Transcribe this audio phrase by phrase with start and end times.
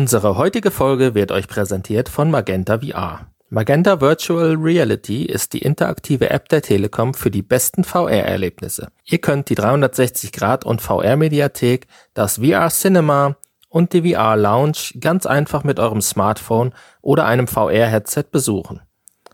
[0.00, 3.26] Unsere heutige Folge wird euch präsentiert von Magenta VR.
[3.50, 8.88] Magenta Virtual Reality ist die interaktive App der Telekom für die besten VR-Erlebnisse.
[9.04, 13.36] Ihr könnt die 360 Grad und VR-Mediathek, das VR Cinema
[13.68, 16.72] und die VR Lounge ganz einfach mit eurem Smartphone
[17.02, 18.80] oder einem VR-Headset besuchen.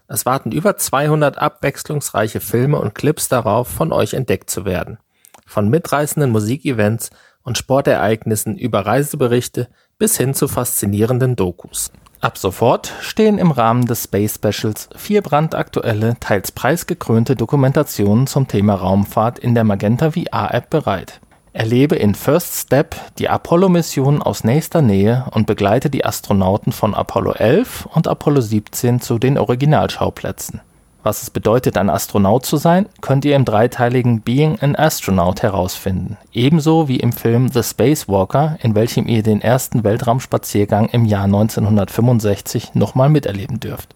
[0.08, 4.98] Es warten über 200 abwechslungsreiche Filme und Clips darauf, von euch entdeckt zu werden.
[5.46, 7.10] Von mitreißenden Musikevents
[7.46, 11.90] und Sportereignissen über Reiseberichte bis hin zu faszinierenden Dokus.
[12.20, 18.74] Ab sofort stehen im Rahmen des Space Specials vier brandaktuelle, teils preisgekrönte Dokumentationen zum Thema
[18.74, 21.20] Raumfahrt in der Magenta VR App bereit.
[21.52, 27.32] Erlebe in First Step die Apollo-Mission aus nächster Nähe und begleite die Astronauten von Apollo
[27.32, 30.60] 11 und Apollo 17 zu den Originalschauplätzen.
[31.06, 36.16] Was es bedeutet, ein Astronaut zu sein, könnt ihr im dreiteiligen Being an Astronaut herausfinden.
[36.32, 42.74] Ebenso wie im Film The Spacewalker, in welchem ihr den ersten Weltraumspaziergang im Jahr 1965
[42.74, 43.94] nochmal miterleben dürft.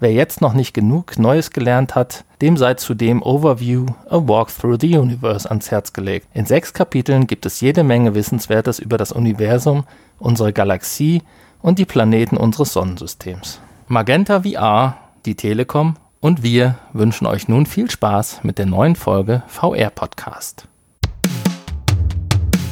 [0.00, 4.80] Wer jetzt noch nicht genug Neues gelernt hat, dem sei zudem Overview A Walk Through
[4.82, 6.26] the Universe ans Herz gelegt.
[6.34, 9.84] In sechs Kapiteln gibt es jede Menge Wissenswertes über das Universum,
[10.18, 11.22] unsere Galaxie
[11.62, 13.60] und die Planeten unseres Sonnensystems.
[13.88, 19.42] Magenta VR, die Telekom und wir wünschen euch nun viel Spaß mit der neuen Folge
[19.48, 20.68] VR Podcast.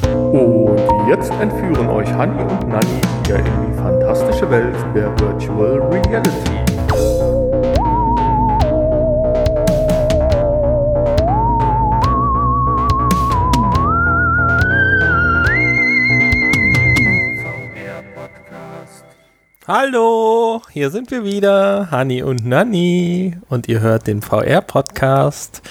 [0.05, 0.77] Und
[1.09, 6.68] jetzt entführen euch Hanni und Nanni wieder in die fantastische Welt der Virtual Reality.
[19.71, 23.37] Hallo, hier sind wir wieder, Hani und Nani.
[23.49, 25.61] Und ihr hört den VR-Podcast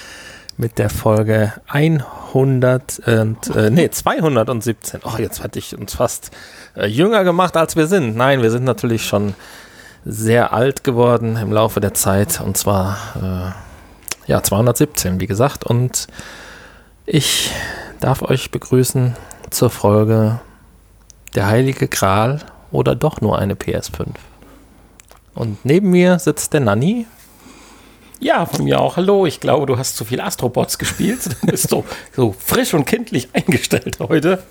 [0.55, 5.01] mit der Folge 100 und, äh, nee, 217.
[5.03, 6.31] Oh, jetzt hatte ich uns fast
[6.77, 8.15] äh, jünger gemacht, als wir sind.
[8.15, 9.33] Nein, wir sind natürlich schon
[10.05, 12.39] sehr alt geworden im Laufe der Zeit.
[12.39, 15.65] Und zwar, äh, ja, 217, wie gesagt.
[15.65, 16.07] Und
[17.05, 17.51] ich
[17.99, 19.17] darf euch begrüßen
[19.49, 20.39] zur Folge
[21.35, 22.39] Der Heilige Gral
[22.71, 24.07] oder doch nur eine PS5?
[25.35, 27.05] Und neben mir sitzt der Nanni.
[28.19, 28.97] Ja, von mir auch.
[28.97, 31.19] Hallo, ich glaube, du hast zu viel Astrobots gespielt.
[31.41, 34.43] Du bist so, so frisch und kindlich eingestellt heute.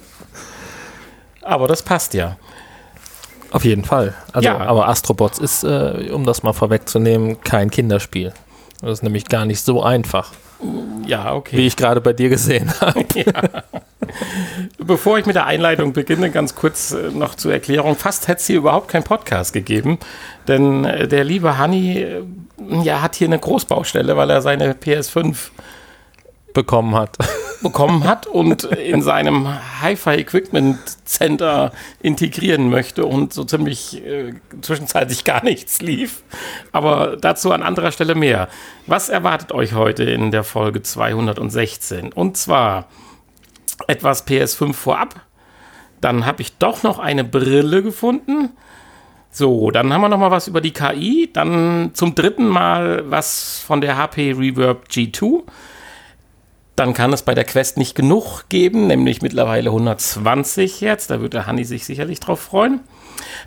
[1.42, 2.36] Aber das passt ja.
[3.50, 4.14] Auf jeden Fall.
[4.32, 4.58] Also, ja.
[4.58, 8.32] aber Astrobots ist, äh, um das mal vorwegzunehmen, kein Kinderspiel.
[8.80, 10.32] Das ist nämlich gar nicht so einfach.
[11.06, 11.56] Ja, okay.
[11.56, 13.04] Wie ich gerade bei dir gesehen habe.
[13.14, 13.64] Ja.
[14.78, 17.94] Bevor ich mit der Einleitung beginne, ganz kurz äh, noch zur Erklärung.
[17.94, 19.98] Fast hätte es hier überhaupt keinen Podcast gegeben,
[20.46, 22.22] denn äh, der liebe Hanni äh,
[22.82, 25.50] ja, hat hier eine Großbaustelle, weil er seine PS5
[26.54, 27.18] bekommen hat.
[27.62, 29.48] bekommen hat und in seinem
[29.82, 36.22] Hi-Fi Equipment Center integrieren möchte und so ziemlich äh, zwischenzeitlich gar nichts lief.
[36.72, 38.48] Aber dazu an anderer Stelle mehr.
[38.86, 42.12] Was erwartet euch heute in der Folge 216?
[42.12, 42.86] Und zwar
[43.86, 45.20] etwas PS5 vorab.
[46.00, 48.50] Dann habe ich doch noch eine Brille gefunden.
[49.30, 51.30] So, dann haben wir noch mal was über die KI.
[51.32, 55.42] Dann zum dritten Mal was von der HP Reverb G2
[56.78, 61.10] dann kann es bei der Quest nicht genug geben, nämlich mittlerweile 120 jetzt.
[61.10, 62.80] Da wird der Hanni sich sicherlich drauf freuen.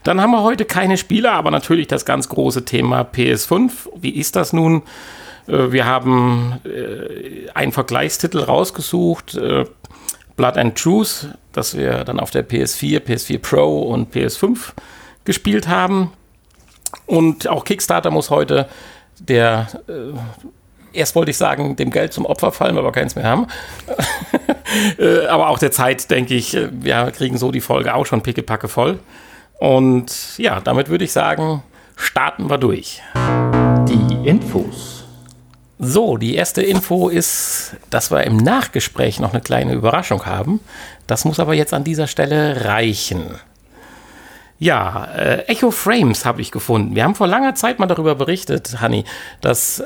[0.04, 3.72] Dann haben wir heute keine Spiele, aber natürlich das ganz große Thema PS5.
[3.96, 4.82] Wie ist das nun?
[5.48, 9.66] Äh, wir haben äh, einen Vergleichstitel rausgesucht, äh,
[10.36, 14.74] Blood and Truth, das wir dann auf der PS4, PS4 Pro und PS5
[15.24, 16.12] gespielt haben.
[17.06, 18.68] Und auch Kickstarter muss heute
[19.20, 19.68] der
[20.94, 23.48] erst wollte ich sagen, dem Geld zum Opfer fallen, weil wir keins mehr haben.
[24.98, 28.22] Äh, aber auch der Zeit, denke ich, äh, wir kriegen so die Folge auch schon
[28.22, 29.00] pickepacke voll.
[29.60, 31.62] Und ja, damit würde ich sagen,
[31.98, 33.02] starten wir durch.
[33.90, 35.04] Die Infos.
[35.78, 40.62] So, die erste Info ist, dass wir im Nachgespräch noch eine kleine Überraschung haben.
[41.06, 43.36] Das muss aber jetzt an dieser Stelle reichen.
[44.58, 46.96] Ja, äh, Echo Frames habe ich gefunden.
[46.96, 49.06] Wir haben vor langer Zeit mal darüber berichtet, Hanni,
[49.42, 49.84] dass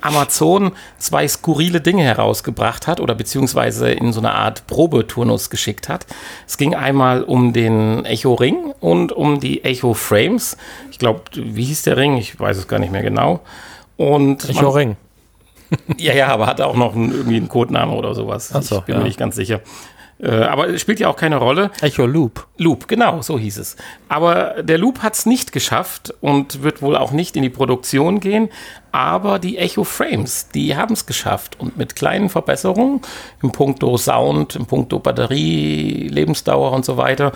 [0.00, 6.06] Amazon zwei skurrile Dinge herausgebracht hat oder beziehungsweise in so eine Art Probeturnus geschickt hat.
[6.46, 10.56] Es ging einmal um den Echo Ring und um die Echo Frames.
[10.90, 12.16] Ich glaube, wie hieß der Ring?
[12.16, 13.40] Ich weiß es gar nicht mehr genau.
[13.96, 14.96] Und Echo Ring.
[15.98, 18.48] ja, ja, aber hatte auch noch einen, irgendwie einen Codenamen oder sowas.
[18.48, 19.00] So, ich bin ja.
[19.00, 19.60] mir nicht ganz sicher.
[20.20, 21.70] Äh, aber es spielt ja auch keine Rolle.
[21.80, 22.46] Echo Loop.
[22.56, 23.76] Loop, genau, so hieß es.
[24.08, 28.18] Aber der Loop hat es nicht geschafft und wird wohl auch nicht in die Produktion
[28.18, 28.48] gehen.
[28.90, 31.60] Aber die Echo Frames, die haben es geschafft.
[31.60, 33.00] Und mit kleinen Verbesserungen
[33.42, 37.32] im Punkto Sound, im Punkto Batterie, Lebensdauer und so weiter,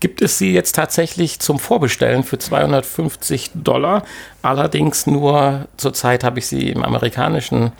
[0.00, 4.02] gibt es sie jetzt tatsächlich zum Vorbestellen für 250 Dollar.
[4.42, 7.72] Allerdings nur zurzeit habe ich sie im amerikanischen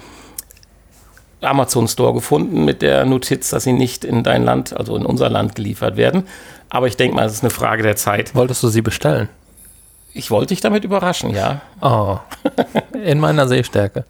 [1.40, 5.28] Amazon Store gefunden mit der Notiz, dass sie nicht in dein Land, also in unser
[5.28, 6.24] Land geliefert werden.
[6.68, 8.34] Aber ich denke mal, es ist eine Frage der Zeit.
[8.34, 9.28] Wolltest du sie bestellen?
[10.12, 11.60] Ich wollte dich damit überraschen, ja.
[11.82, 12.18] Oh,
[13.04, 14.04] in meiner Sehstärke.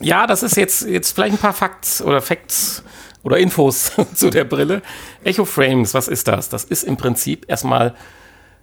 [0.00, 2.82] Ja, das ist jetzt, jetzt vielleicht ein paar Facts oder Facts
[3.22, 4.82] oder Infos zu der Brille.
[5.22, 6.48] Echo Frames, was ist das?
[6.48, 7.94] Das ist im Prinzip erstmal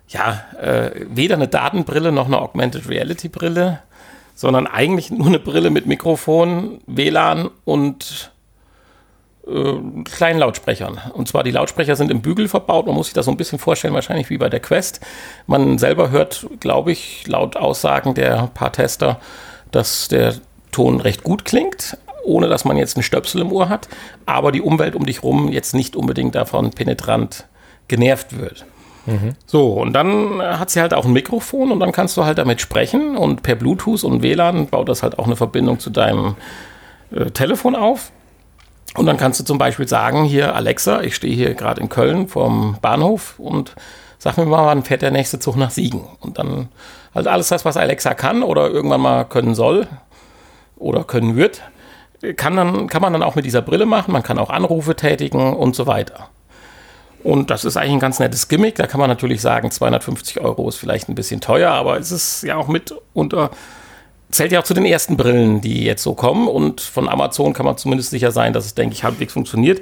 [0.08, 3.80] ja, äh, weder eine Datenbrille noch eine Augmented Reality Brille
[4.40, 8.32] sondern eigentlich nur eine Brille mit Mikrofon, WLAN und
[9.46, 9.74] äh,
[10.06, 10.98] kleinen Lautsprechern.
[11.14, 12.86] Und zwar die Lautsprecher sind im Bügel verbaut.
[12.86, 15.02] Man muss sich das so ein bisschen vorstellen, wahrscheinlich wie bei der Quest.
[15.46, 19.20] Man selber hört, glaube ich, laut Aussagen der paar Tester,
[19.72, 20.36] dass der
[20.72, 23.90] Ton recht gut klingt, ohne dass man jetzt einen Stöpsel im Ohr hat,
[24.26, 27.46] aber die Umwelt um dich rum jetzt nicht unbedingt davon penetrant
[27.90, 28.66] genervt wird.
[29.46, 32.62] So, und dann hat sie halt auch ein Mikrofon und dann kannst du halt damit
[32.62, 36.36] sprechen und per Bluetooth und WLAN baut das halt auch eine Verbindung zu deinem
[37.12, 38.12] äh, Telefon auf.
[38.96, 42.28] Und dann kannst du zum Beispiel sagen, hier Alexa, ich stehe hier gerade in Köln
[42.28, 43.76] vorm Bahnhof und
[44.18, 46.08] sag mir mal, wann fährt der nächste Zug nach Siegen?
[46.20, 46.70] Und dann
[47.14, 49.88] halt alles das, was Alexa kann oder irgendwann mal können soll
[50.78, 51.62] oder können wird,
[52.36, 54.12] kann, dann, kann man dann auch mit dieser Brille machen.
[54.12, 56.30] Man kann auch Anrufe tätigen und so weiter.
[57.24, 58.76] Und das ist eigentlich ein ganz nettes Gimmick.
[58.76, 62.44] Da kann man natürlich sagen, 250 Euro ist vielleicht ein bisschen teuer, aber es ist
[62.44, 63.52] ja auch mit unter,
[64.32, 66.48] zählt ja auch zu den ersten Brillen, die jetzt so kommen.
[66.48, 69.82] Und von Amazon kann man zumindest sicher sein, dass es, denke ich, halbwegs funktioniert.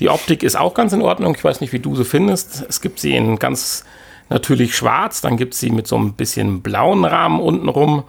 [0.00, 1.34] Die Optik ist auch ganz in Ordnung.
[1.36, 2.64] Ich weiß nicht, wie du sie findest.
[2.68, 3.84] Es gibt sie in ganz
[4.28, 8.04] natürlich schwarz, dann gibt es sie mit so ein bisschen blauen Rahmen untenrum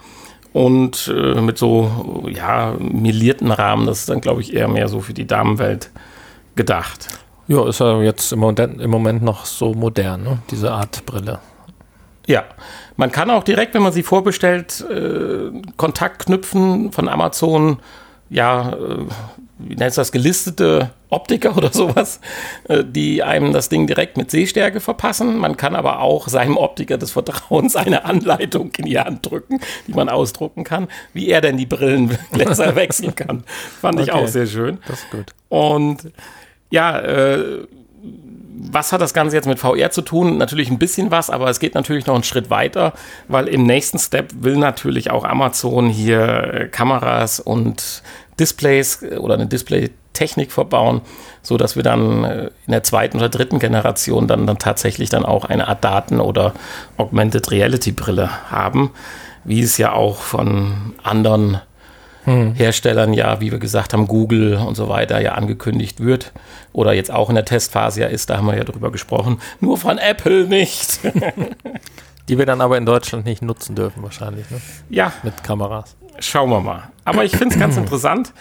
[0.53, 3.85] und äh, mit so, ja, milierten Rahmen.
[3.85, 5.91] Das ist dann, glaube ich, eher mehr so für die Damenwelt
[6.55, 7.09] gedacht.
[7.47, 10.39] Ja, ist ja jetzt im Moment, im Moment noch so modern, ne?
[10.49, 11.39] diese Art Brille.
[12.25, 12.45] Ja,
[12.95, 17.79] man kann auch direkt, wenn man sie vorbestellt, äh, Kontakt knüpfen von Amazon.
[18.29, 19.05] Ja, äh,
[19.59, 22.21] wie nennt es das, gelistete Optiker oder sowas,
[22.69, 25.37] äh, die einem das Ding direkt mit Sehstärke verpassen.
[25.37, 29.93] Man kann aber auch seinem Optiker des Vertrauens eine Anleitung in die Hand drücken, die
[29.93, 33.43] man ausdrucken kann, wie er denn die Brillengläser wechseln kann.
[33.81, 34.03] Fand okay.
[34.03, 34.79] ich auch sehr schön.
[34.87, 35.33] Das ist gut.
[35.49, 36.11] Und
[36.73, 37.67] ja, äh,
[38.71, 40.39] was hat das Ganze jetzt mit VR zu tun?
[40.39, 42.93] Natürlich ein bisschen was, aber es geht natürlich noch einen Schritt weiter,
[43.27, 48.01] weil im nächsten Step will natürlich auch Amazon hier äh, Kameras und
[48.39, 51.01] Displays äh, oder eine Display-Technik verbauen,
[51.43, 55.25] so dass wir dann äh, in der zweiten oder dritten Generation dann, dann tatsächlich dann
[55.25, 56.55] auch eine Art Daten- oder
[56.97, 58.89] Augmented Reality-Brille haben,
[59.43, 61.61] wie es ja auch von anderen
[62.25, 62.53] hm.
[62.53, 66.31] Herstellern ja, wie wir gesagt haben, Google und so weiter ja angekündigt wird
[66.71, 69.77] oder jetzt auch in der Testphase ja ist, da haben wir ja drüber gesprochen, nur
[69.77, 70.99] von Apple nicht.
[72.29, 74.61] Die wir dann aber in Deutschland nicht nutzen dürfen wahrscheinlich, ne?
[74.89, 75.11] Ja.
[75.23, 75.97] Mit Kameras.
[76.19, 76.83] Schauen wir mal.
[77.03, 78.31] Aber ich finde es ganz interessant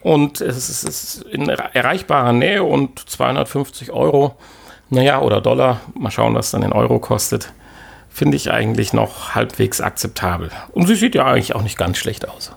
[0.00, 4.36] und es ist, es ist in erreichbarer Nähe und 250 Euro,
[4.90, 7.52] naja, oder Dollar, mal schauen, was dann in Euro kostet,
[8.08, 10.50] finde ich eigentlich noch halbwegs akzeptabel.
[10.72, 12.52] Und sie sieht ja eigentlich auch nicht ganz schlecht aus.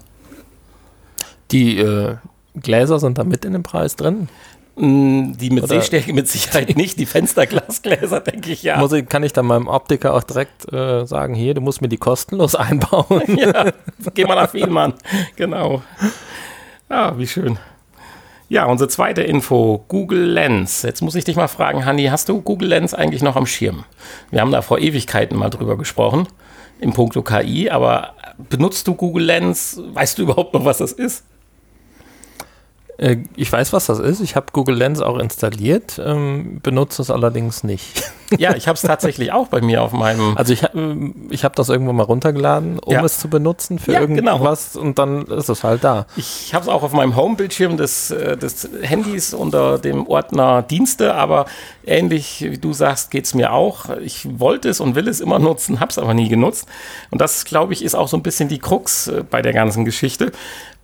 [1.51, 2.15] Die äh,
[2.55, 4.29] Gläser sind da mit in dem Preis drin?
[4.77, 5.75] Mm, die mit Oder?
[5.75, 8.77] Sehstärke mit Sicherheit nicht, die Fensterglasgläser, denke ich ja.
[8.77, 11.87] Muss ich, kann ich dann meinem Optiker auch direkt äh, sagen, hier, du musst mir
[11.87, 13.23] die kostenlos einbauen.
[13.37, 13.71] ja,
[14.13, 14.93] geh mal nach Vielmann.
[15.35, 15.81] Genau.
[16.89, 17.57] Ja, wie schön.
[18.47, 20.83] Ja, unsere zweite Info, Google Lens.
[20.83, 23.85] Jetzt muss ich dich mal fragen, Hanni, hast du Google Lens eigentlich noch am Schirm?
[24.29, 26.27] Wir haben da vor Ewigkeiten mal drüber gesprochen,
[26.79, 28.13] im Punkto KI, aber
[28.49, 29.81] benutzt du Google Lens?
[29.93, 31.23] Weißt du überhaupt noch, was das ist?
[32.97, 34.21] Äh, ich weiß, was das ist.
[34.21, 38.03] Ich habe Google Lens auch installiert, ähm, benutze es allerdings nicht.
[38.39, 40.35] Ja, ich habe es tatsächlich auch bei mir auf meinem.
[40.35, 40.63] Also ich,
[41.29, 43.03] ich habe das irgendwo mal runtergeladen, um ja.
[43.03, 44.83] es zu benutzen für ja, irgendwas genau.
[44.83, 46.07] und dann ist es halt da.
[46.15, 51.13] Ich habe es auch auf meinem Homebildschirm des, äh, des Handys unter dem Ordner Dienste,
[51.13, 51.45] aber
[51.85, 53.89] ähnlich wie du sagst, geht es mir auch.
[54.01, 56.67] Ich wollte es und will es immer nutzen, habe es aber nie genutzt.
[57.11, 59.85] Und das, glaube ich, ist auch so ein bisschen die Krux äh, bei der ganzen
[59.85, 60.31] Geschichte.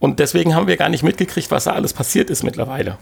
[0.02, 2.98] Und deswegen haben wir gar nicht mitgekriegt, was da alles passiert ist mittlerweile.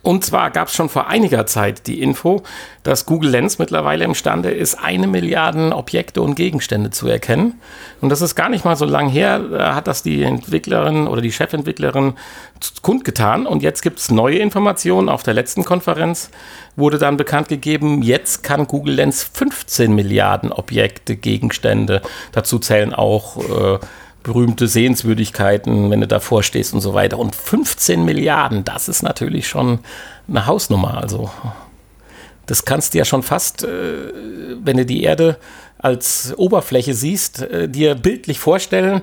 [0.00, 2.42] Und zwar gab es schon vor einiger Zeit die Info,
[2.82, 7.60] dass Google Lens mittlerweile imstande ist, eine Milliarde Objekte und Gegenstände zu erkennen.
[8.00, 11.20] Und das ist gar nicht mal so lang her, da hat das die Entwicklerin oder
[11.20, 12.14] die Chefentwicklerin
[12.80, 13.46] kundgetan.
[13.46, 15.08] Und jetzt gibt es neue Informationen.
[15.10, 16.30] Auf der letzten Konferenz
[16.74, 23.36] wurde dann bekannt gegeben, jetzt kann Google Lens 15 Milliarden Objekte, Gegenstände, dazu zählen auch
[23.36, 23.78] äh,
[24.22, 27.18] berühmte Sehenswürdigkeiten, wenn du davor stehst und so weiter.
[27.18, 29.80] Und 15 Milliarden, das ist natürlich schon
[30.28, 30.98] eine Hausnummer.
[30.98, 31.30] Also
[32.46, 33.68] das kannst du ja schon fast, äh,
[34.62, 35.38] wenn du die Erde
[35.78, 39.02] als Oberfläche siehst, äh, dir bildlich vorstellen,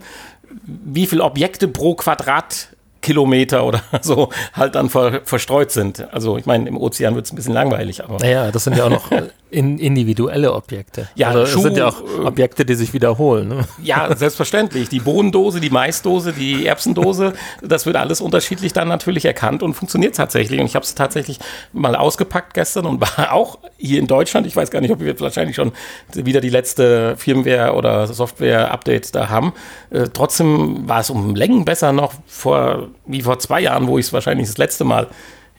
[0.66, 2.70] wie viele Objekte pro Quadrat
[3.02, 6.12] Kilometer oder so halt dann ver, verstreut sind.
[6.14, 8.18] Also ich meine, im Ozean wird es ein bisschen langweilig, aber.
[8.20, 9.12] Naja, das sind ja auch noch
[9.52, 11.10] in, individuelle Objekte.
[11.16, 13.48] Ja, also, Schuh, das sind ja auch Objekte, die sich wiederholen.
[13.48, 13.68] Ne?
[13.82, 14.90] Ja, selbstverständlich.
[14.90, 20.16] Die Bohnendose, die Maisdose, die Erbsendose, das wird alles unterschiedlich dann natürlich erkannt und funktioniert
[20.16, 20.60] tatsächlich.
[20.60, 21.40] Und ich habe es tatsächlich
[21.74, 24.46] mal ausgepackt gestern und war auch hier in Deutschland.
[24.48, 25.72] Ich weiß gar nicht, ob wir wahrscheinlich schon
[26.14, 29.54] wieder die letzte Firmware oder Software-Update da haben.
[29.90, 34.06] Äh, trotzdem war es um Längen besser noch vor wie vor zwei Jahren, wo ich
[34.06, 35.08] es wahrscheinlich das letzte Mal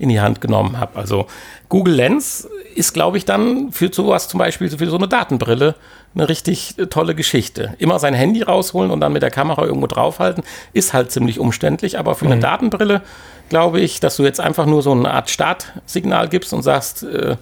[0.01, 0.99] in die Hand genommen habe.
[0.99, 1.27] Also
[1.69, 5.75] Google Lens ist, glaube ich, dann für sowas zum Beispiel, für so eine Datenbrille,
[6.15, 7.75] eine richtig tolle Geschichte.
[7.79, 10.43] Immer sein Handy rausholen und dann mit der Kamera irgendwo draufhalten,
[10.73, 12.33] ist halt ziemlich umständlich, aber für mhm.
[12.33, 13.03] eine Datenbrille
[13.51, 17.37] glaube ich, dass du jetzt einfach nur so eine Art Startsignal gibst und sagst, äh,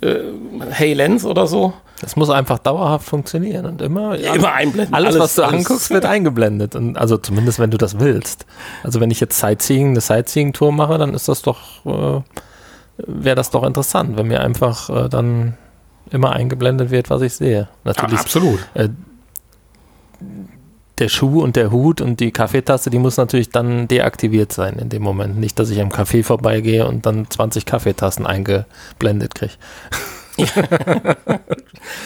[0.00, 0.16] äh,
[0.70, 1.72] Hey Lens oder so.
[2.00, 4.94] Das muss einfach dauerhaft funktionieren und immer, ja, immer einblenden.
[4.94, 5.66] Alles, alles was du alles.
[5.66, 6.74] anguckst, wird eingeblendet.
[6.74, 8.46] Und also zumindest, wenn du das willst.
[8.82, 12.22] Also wenn ich jetzt Sightseeing, eine Sightseeing-Tour mache, dann ist das doch, äh,
[12.96, 15.58] wäre das doch interessant, wenn mir einfach äh, dann
[16.10, 17.68] immer eingeblendet wird, was ich sehe.
[17.84, 18.14] Natürlich.
[18.14, 18.60] Ja, absolut.
[21.00, 24.90] Der Schuh und der Hut und die Kaffeetasse, die muss natürlich dann deaktiviert sein in
[24.90, 25.38] dem Moment.
[25.38, 29.54] Nicht, dass ich am Café vorbeigehe und dann 20 Kaffeetassen eingeblendet kriege.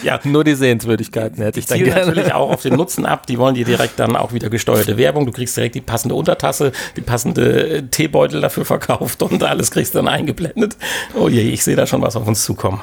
[0.02, 2.06] ja, nur die Sehenswürdigkeiten hätte ich dann gerne.
[2.06, 3.26] natürlich auch auf den Nutzen ab.
[3.26, 5.26] Die wollen dir direkt dann auch wieder gesteuerte Werbung.
[5.26, 9.94] Du kriegst direkt die passende Untertasse, die passende äh, Teebeutel dafür verkauft und alles kriegst
[9.94, 10.76] du dann eingeblendet.
[11.14, 12.80] Oh je, ich sehe da schon was auf uns zukommen.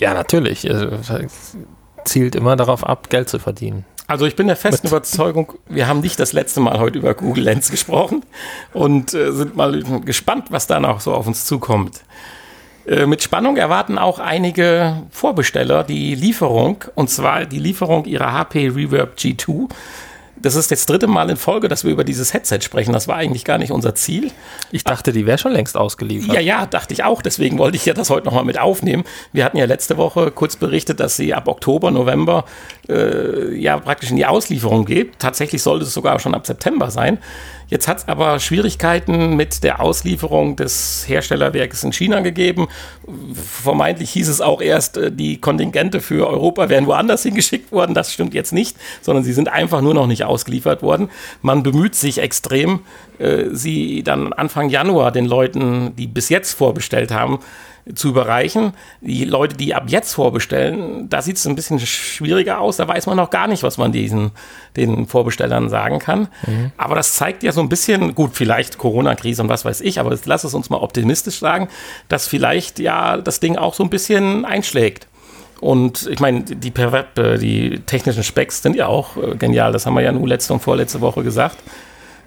[0.00, 0.64] Ja, natürlich.
[0.64, 1.56] Es
[2.04, 3.84] zielt immer darauf ab, Geld zu verdienen.
[4.08, 7.12] Also ich bin der festen Mit Überzeugung, wir haben nicht das letzte Mal heute über
[7.12, 8.24] Google Lens gesprochen
[8.72, 12.00] und äh, sind mal gespannt, was da noch so auf uns zukommt.
[12.86, 18.68] Äh, mit Spannung erwarten auch einige Vorbesteller die Lieferung, und zwar die Lieferung ihrer HP
[18.68, 19.68] Reverb G2
[20.42, 22.92] das ist das dritte Mal in Folge, dass wir über dieses Headset sprechen.
[22.92, 24.30] Das war eigentlich gar nicht unser Ziel.
[24.70, 26.34] Ich dachte, die wäre schon längst ausgeliefert.
[26.34, 27.22] Ja, ja, dachte ich auch.
[27.22, 29.04] Deswegen wollte ich ja das heute nochmal mit aufnehmen.
[29.32, 32.44] Wir hatten ja letzte Woche kurz berichtet, dass sie ab Oktober, November
[32.88, 35.18] äh, ja praktisch in die Auslieferung geht.
[35.18, 37.18] Tatsächlich sollte es sogar schon ab September sein.
[37.68, 42.66] Jetzt hat es aber Schwierigkeiten mit der Auslieferung des Herstellerwerkes in China gegeben.
[43.34, 47.94] Vermeintlich hieß es auch erst, äh, die Kontingente für Europa wären woanders hingeschickt worden.
[47.94, 51.10] Das stimmt jetzt nicht, sondern sie sind einfach nur noch nicht ausgeliefert worden.
[51.42, 52.80] Man bemüht sich extrem,
[53.18, 57.40] äh, sie dann Anfang Januar den Leuten, die bis jetzt vorbestellt haben,
[57.94, 58.72] zu überreichen.
[59.00, 62.76] Die Leute, die ab jetzt vorbestellen, da sieht es ein bisschen schwieriger aus.
[62.76, 64.32] Da weiß man noch gar nicht, was man diesen
[64.76, 66.28] den Vorbestellern sagen kann.
[66.46, 66.72] Mhm.
[66.76, 70.16] Aber das zeigt ja so ein bisschen, gut, vielleicht Corona-Krise und was weiß ich, aber
[70.24, 71.68] lass es uns mal optimistisch sagen,
[72.08, 75.06] dass vielleicht ja das Ding auch so ein bisschen einschlägt.
[75.60, 79.72] Und ich meine, die, die technischen Specks sind ja auch äh, genial.
[79.72, 81.58] Das haben wir ja nur letzte und vorletzte Woche gesagt.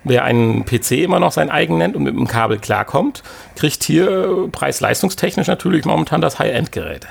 [0.03, 3.21] Wer einen PC immer noch sein eigen nennt und mit dem Kabel klarkommt,
[3.55, 7.07] kriegt hier preis-leistungstechnisch natürlich momentan das High-End-Gerät.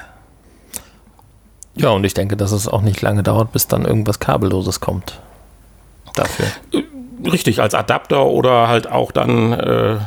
[1.77, 5.21] Ja, und ich denke, dass es auch nicht lange dauert, bis dann irgendwas Kabelloses kommt.
[6.15, 6.47] Dafür.
[6.73, 9.99] Äh, richtig, als Adapter oder halt auch dann äh,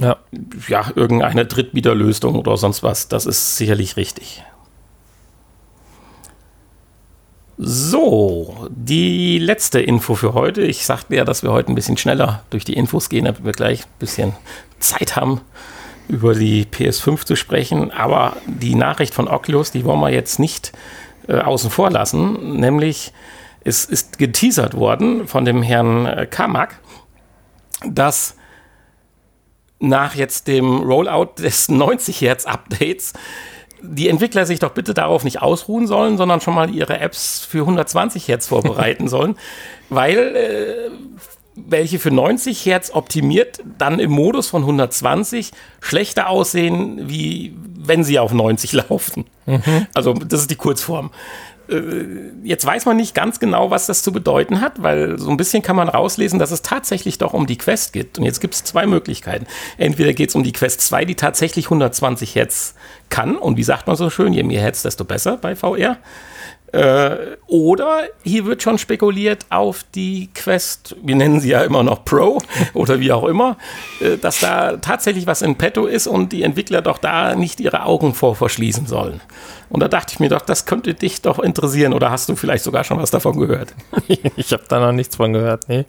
[0.00, 0.16] ja.
[0.68, 3.08] ja, irgendeine Drittbieterlösung oder sonst was.
[3.08, 4.42] Das ist sicherlich richtig.
[7.62, 10.62] So, die letzte Info für heute.
[10.62, 13.52] Ich sagte ja, dass wir heute ein bisschen schneller durch die Infos gehen, damit wir
[13.52, 14.32] gleich ein bisschen
[14.78, 15.42] Zeit haben,
[16.08, 17.90] über die PS5 zu sprechen.
[17.90, 20.72] Aber die Nachricht von Oculus, die wollen wir jetzt nicht
[21.28, 22.58] äh, außen vor lassen.
[22.58, 23.12] Nämlich,
[23.62, 26.80] es ist geteasert worden von dem Herrn äh, Kamak,
[27.86, 28.36] dass
[29.80, 33.12] nach jetzt dem Rollout des 90 Hertz Updates
[33.82, 37.60] die Entwickler sich doch bitte darauf nicht ausruhen sollen, sondern schon mal ihre Apps für
[37.60, 39.36] 120 Hertz vorbereiten sollen,
[39.88, 40.90] weil äh,
[41.54, 48.18] welche für 90 Hertz optimiert dann im Modus von 120 schlechter aussehen, wie wenn sie
[48.18, 49.24] auf 90 laufen.
[49.46, 49.86] Mhm.
[49.94, 51.10] Also das ist die Kurzform.
[52.42, 55.62] Jetzt weiß man nicht ganz genau, was das zu bedeuten hat, weil so ein bisschen
[55.62, 58.18] kann man rauslesen, dass es tatsächlich doch um die Quest geht.
[58.18, 59.46] Und jetzt gibt es zwei Möglichkeiten.
[59.78, 62.74] Entweder geht es um die Quest 2, die tatsächlich 120 Hertz
[63.08, 63.36] kann.
[63.36, 65.98] Und wie sagt man so schön, je mehr Hertz, desto besser bei VR.
[66.72, 72.04] Äh, oder hier wird schon spekuliert auf die Quest, wir nennen sie ja immer noch
[72.04, 72.40] Pro
[72.74, 73.56] oder wie auch immer,
[74.00, 77.84] äh, dass da tatsächlich was in petto ist und die Entwickler doch da nicht ihre
[77.84, 79.20] Augen vor verschließen sollen.
[79.68, 82.62] Und da dachte ich mir doch, das könnte dich doch interessieren oder hast du vielleicht
[82.62, 83.74] sogar schon was davon gehört?
[84.36, 85.86] ich habe da noch nichts von gehört, nee.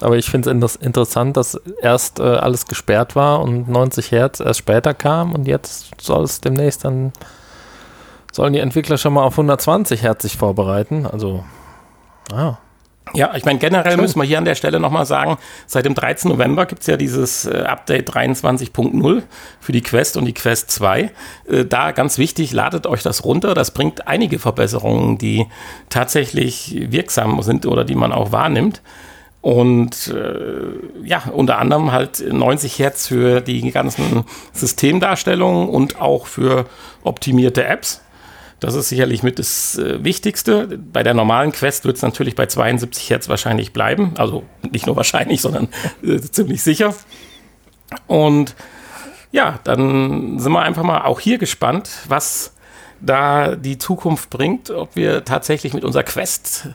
[0.00, 4.60] Aber ich finde es interessant, dass erst äh, alles gesperrt war und 90 Hertz erst
[4.60, 7.12] später kam und jetzt soll es demnächst dann
[8.32, 11.06] sollen die Entwickler schon mal auf 120 Hertz sich vorbereiten.
[11.06, 11.44] Also,
[12.32, 12.58] ah.
[13.12, 14.00] Ja, ich meine, generell Schön.
[14.00, 16.30] müssen wir hier an der Stelle nochmal sagen, seit dem 13.
[16.30, 19.22] November gibt es ja dieses äh, Update 23.0
[19.58, 21.10] für die Quest und die Quest 2.
[21.48, 23.54] Äh, da ganz wichtig, ladet euch das runter.
[23.54, 25.46] Das bringt einige Verbesserungen, die
[25.88, 28.80] tatsächlich wirksam sind oder die man auch wahrnimmt.
[29.40, 36.66] Und äh, ja, unter anderem halt 90 Hertz für die ganzen Systemdarstellungen und auch für
[37.02, 38.02] optimierte Apps.
[38.60, 40.78] Das ist sicherlich mit das äh, Wichtigste.
[40.92, 44.12] Bei der normalen Quest wird es natürlich bei 72 Hertz wahrscheinlich bleiben.
[44.18, 45.68] Also nicht nur wahrscheinlich, sondern
[46.02, 46.94] äh, ziemlich sicher.
[48.06, 48.54] Und
[49.32, 52.52] ja, dann sind wir einfach mal auch hier gespannt, was
[53.00, 56.68] da die Zukunft bringt, ob wir tatsächlich mit unserer Quest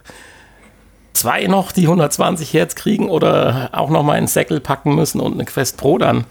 [1.13, 5.33] 2 noch die 120 Hertz kriegen oder auch noch mal einen Säckel packen müssen und
[5.33, 6.25] eine Quest Pro dann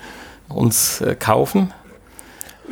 [0.48, 1.72] uns äh, kaufen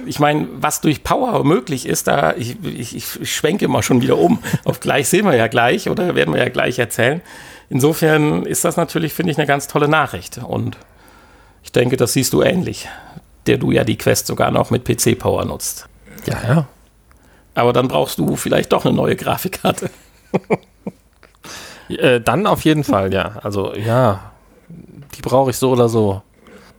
[0.06, 4.18] ich meine, was durch Power möglich ist, da ich, ich, ich schwenke mal schon wieder
[4.18, 4.42] um.
[4.64, 7.20] Auf gleich sehen wir ja gleich oder werden wir ja gleich erzählen.
[7.68, 10.38] Insofern ist das natürlich, finde ich, eine ganz tolle Nachricht.
[10.38, 10.76] Und
[11.62, 12.88] ich denke, das siehst du ähnlich,
[13.46, 15.88] der du ja die Quest sogar noch mit PC-Power nutzt.
[16.26, 16.66] Ja, ja.
[17.54, 19.90] Aber dann brauchst du vielleicht doch eine neue Grafikkarte.
[21.88, 23.36] äh, dann auf jeden Fall, ja.
[23.42, 24.32] Also ja,
[25.14, 26.22] die brauche ich so oder so.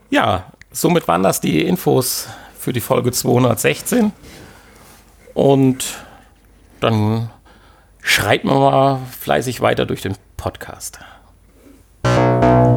[0.10, 2.28] Ja, somit waren das die Infos
[2.64, 4.14] für die Folge 216.
[5.34, 5.84] Und
[6.80, 7.30] dann
[8.02, 11.00] schreiten wir mal fleißig weiter durch den Podcast.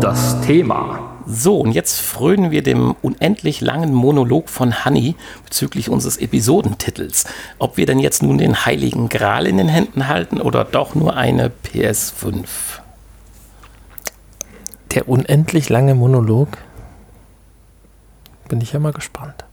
[0.01, 1.13] Das Thema.
[1.27, 5.15] So, und jetzt frönen wir dem unendlich langen Monolog von Hanni
[5.45, 7.25] bezüglich unseres Episodentitels.
[7.59, 11.17] Ob wir denn jetzt nun den heiligen Gral in den Händen halten oder doch nur
[11.17, 12.47] eine PS5?
[14.95, 16.49] Der unendlich lange Monolog?
[18.49, 19.45] Bin ich ja mal gespannt.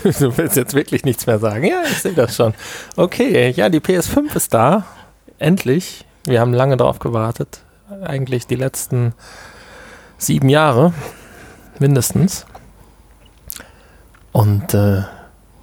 [0.18, 1.64] du willst jetzt wirklich nichts mehr sagen.
[1.64, 2.54] Ja, ich sehe das schon.
[2.96, 4.84] Okay, ja, die PS5 ist da.
[5.38, 6.04] Endlich.
[6.24, 7.60] Wir haben lange darauf gewartet.
[8.02, 9.14] Eigentlich die letzten
[10.18, 10.92] sieben Jahre.
[11.78, 12.46] Mindestens.
[14.32, 15.02] Und äh,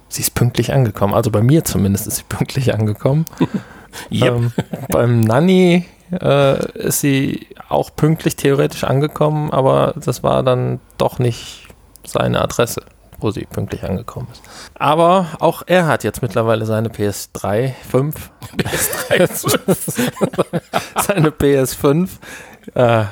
[0.08, 1.14] sie ist pünktlich angekommen.
[1.14, 3.24] Also bei mir zumindest ist sie pünktlich angekommen.
[4.10, 4.34] yep.
[4.34, 4.52] ähm,
[4.88, 11.68] beim Nanny äh, ist sie auch pünktlich theoretisch angekommen, aber das war dann doch nicht
[12.04, 12.82] seine Adresse
[13.18, 14.42] wo sie pünktlich angekommen ist.
[14.74, 18.30] Aber auch er hat jetzt mittlerweile seine PS3 5.
[18.56, 20.10] PS3 5.
[21.06, 22.08] seine PS5.
[22.74, 23.04] Äh,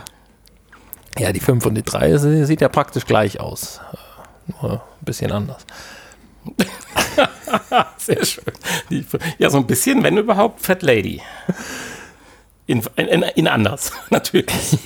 [1.19, 3.81] ja, die 5 und die 3 sie, sieht ja praktisch gleich aus.
[3.93, 5.67] Äh, nur ein bisschen anders.
[7.99, 8.45] Sehr schön.
[8.91, 9.05] Die,
[9.39, 11.21] ja, so ein bisschen, wenn überhaupt, Fat Lady.
[12.67, 14.79] In, in, in anders, natürlich.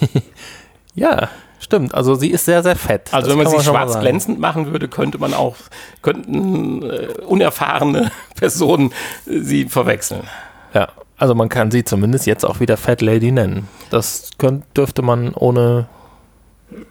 [0.95, 1.29] ja,
[1.61, 3.13] Stimmt, also sie ist sehr, sehr fett.
[3.13, 5.57] Also das wenn man sie schwarz glänzend machen würde, könnte man auch,
[6.01, 8.93] könnten äh, unerfahrene Personen
[9.27, 10.23] äh, sie verwechseln.
[10.73, 13.69] Ja, also man kann sie zumindest jetzt auch wieder Fat Lady nennen.
[13.91, 15.87] Das könnt, dürfte man ohne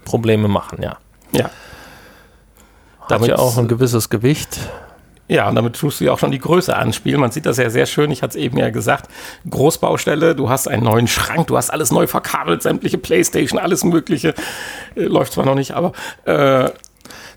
[0.05, 0.97] Probleme machen, ja.
[1.31, 1.45] Ja.
[2.99, 4.59] Hat Damit ja auch ein gewisses Gewicht.
[5.29, 7.21] Ja, und damit tust du ja auch schon die Größe anspielen.
[7.21, 8.09] Man sieht das ja sehr schön.
[8.09, 9.09] Ich hatte es eben ja gesagt.
[9.47, 14.33] Großbaustelle, du hast einen neuen Schrank, du hast alles neu verkabelt, sämtliche Playstation, alles Mögliche.
[14.95, 15.91] Äh, läuft zwar noch nicht, aber.
[16.25, 16.71] Äh,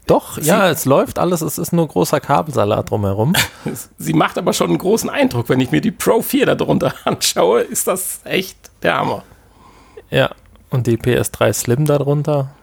[0.06, 3.34] doch, sie, ja, es läuft alles, es ist nur großer Kabelsalat drumherum.
[3.98, 5.50] sie macht aber schon einen großen Eindruck.
[5.50, 9.22] Wenn ich mir die Pro 4 darunter anschaue, ist das echt der Hammer.
[10.10, 10.30] Ja,
[10.70, 12.54] und die PS3 Slim darunter.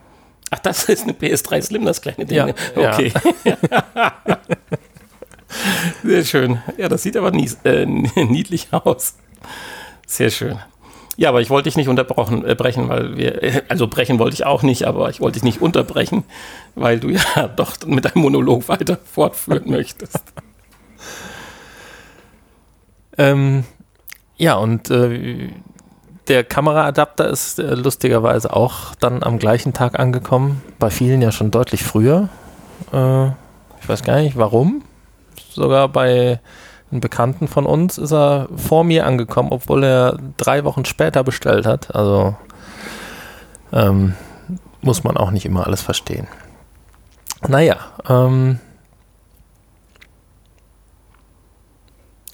[0.49, 2.37] Ach, das ist eine PS3 Slim, das kleine Ding.
[2.37, 3.13] Ja, okay.
[3.43, 3.57] Ja.
[6.03, 6.61] Sehr schön.
[6.77, 9.15] Ja, das sieht aber nie, äh, niedlich aus.
[10.05, 10.59] Sehr schön.
[11.17, 14.35] Ja, aber ich wollte dich nicht unterbrechen, äh, brechen, weil wir, äh, also brechen wollte
[14.35, 16.23] ich auch nicht, aber ich wollte dich nicht unterbrechen,
[16.75, 20.23] weil du ja doch mit deinem Monolog weiter fortführen möchtest.
[23.17, 23.65] Ähm,
[24.37, 25.49] ja, und äh,
[26.29, 30.61] der Kameraadapter ist äh, lustigerweise auch dann am gleichen Tag angekommen.
[30.79, 32.29] Bei vielen ja schon deutlich früher.
[32.93, 33.27] Äh,
[33.81, 34.83] ich weiß gar nicht warum
[35.51, 36.39] sogar bei
[36.91, 41.65] einem Bekannten von uns ist er vor mir angekommen, obwohl er drei Wochen später bestellt
[41.65, 41.93] hat.
[41.95, 42.35] Also
[43.71, 44.15] ähm,
[44.81, 46.27] muss man auch nicht immer alles verstehen.
[47.47, 48.59] Naja, ähm,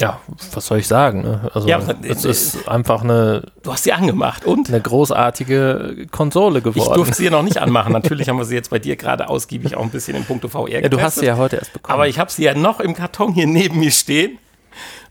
[0.02, 0.20] ja,
[0.54, 1.22] was soll ich sagen?
[1.22, 1.50] Ne?
[1.54, 4.68] Also Ja, es äh, ist einfach eine, Du hast sie angemacht und?
[4.70, 6.96] eine großartige Konsole Ich geworden.
[6.96, 7.94] durfte sie ja noch nicht anmachen.
[7.94, 10.82] Natürlich haben wir sie jetzt bei dir gerade ausgiebig auch ein bisschen in puncto VR
[10.84, 11.94] ja, du hast sie ja heute erst bekommen.
[11.94, 14.38] Aber ich habe sie ja noch im Karton hier neben mir stehen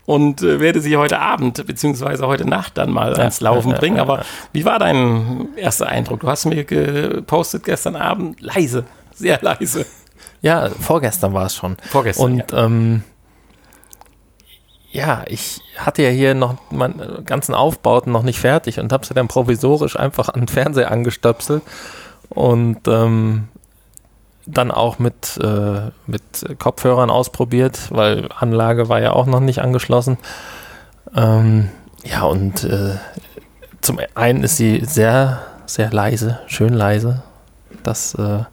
[0.05, 3.95] und äh, werde sie heute Abend beziehungsweise heute Nacht dann mal ans Laufen ja, bringen.
[3.97, 6.19] ja, Aber wie war dein erster Eindruck?
[6.19, 9.85] Du hast mir gepostet gestern Abend leise, sehr leise.
[10.41, 11.75] Ja, vorgestern war es schon.
[11.89, 13.03] Vorgestern, Und ähm,
[14.95, 19.13] ja, ich hatte ja hier noch meine ganzen Aufbauten noch nicht fertig und habe sie
[19.13, 21.63] dann provisorisch einfach an den Fernseher angestöpselt
[22.29, 23.49] und ähm,
[24.45, 26.23] dann auch mit, äh, mit
[26.59, 30.17] Kopfhörern ausprobiert, weil Anlage war ja auch noch nicht angeschlossen.
[31.13, 31.69] Ähm,
[32.05, 32.95] ja, und äh,
[33.81, 37.21] zum einen ist sie sehr, sehr leise, schön leise.
[37.83, 38.43] Das äh,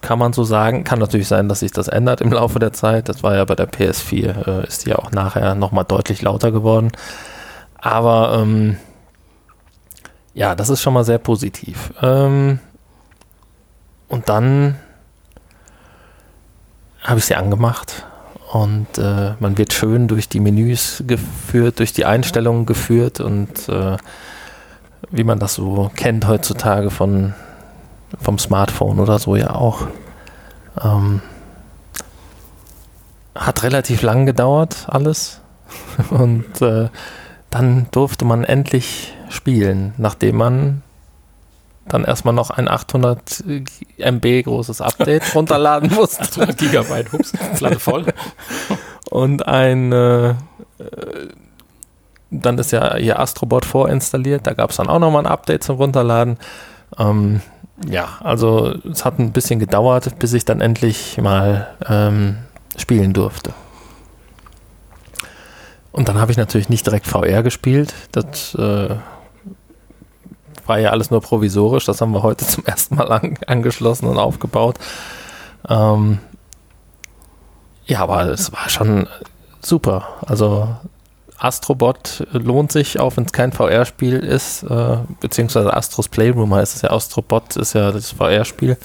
[0.00, 0.84] kann man so sagen.
[0.84, 3.08] Kann natürlich sein, dass sich das ändert im Laufe der Zeit.
[3.08, 6.52] Das war ja bei der PS4, äh, ist die ja auch nachher nochmal deutlich lauter
[6.52, 6.92] geworden.
[7.76, 8.76] Aber ähm,
[10.34, 11.92] ja, das ist schon mal sehr positiv.
[12.02, 12.58] Ähm,
[14.08, 14.76] und dann
[17.02, 18.04] habe ich sie angemacht
[18.52, 23.96] und äh, man wird schön durch die Menüs geführt, durch die Einstellungen geführt und äh,
[25.10, 27.34] wie man das so kennt heutzutage von
[28.20, 29.86] vom Smartphone oder so ja auch.
[30.82, 31.20] Ähm,
[33.34, 35.40] hat relativ lang gedauert alles
[36.10, 36.88] und äh,
[37.50, 40.82] dann durfte man endlich spielen, nachdem man
[41.86, 43.44] dann erstmal noch ein 800
[43.98, 48.06] MB großes Update runterladen musste 800 Gigabyte, hups, Platte voll.
[49.10, 50.34] und ein äh, äh,
[52.30, 55.76] dann ist ja ihr Astrobot vorinstalliert, da gab es dann auch nochmal ein Update zum
[55.76, 56.38] Runterladen.
[56.98, 57.40] Ähm,
[57.88, 62.38] ja, also es hat ein bisschen gedauert, bis ich dann endlich mal ähm,
[62.76, 63.52] spielen durfte.
[65.92, 67.94] Und dann habe ich natürlich nicht direkt VR gespielt.
[68.12, 68.96] Das äh,
[70.66, 71.84] war ja alles nur provisorisch.
[71.84, 74.76] Das haben wir heute zum ersten Mal an, angeschlossen und aufgebaut.
[75.68, 76.18] Ähm,
[77.86, 79.08] ja, aber es war schon
[79.60, 80.08] super.
[80.26, 80.68] Also
[81.44, 86.82] Astrobot lohnt sich, auch wenn es kein VR-Spiel ist, äh, beziehungsweise Astros Playroom heißt es
[86.82, 86.90] ja.
[86.90, 88.76] Astrobot ist ja das VR-Spiel.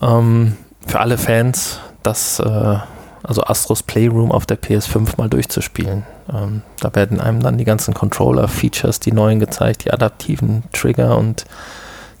[0.00, 2.76] Ähm, für alle Fans, das, äh,
[3.22, 6.04] also Astros Playroom auf der PS5 mal durchzuspielen.
[6.32, 11.44] Ähm, da werden einem dann die ganzen Controller-Features, die neuen gezeigt, die adaptiven Trigger und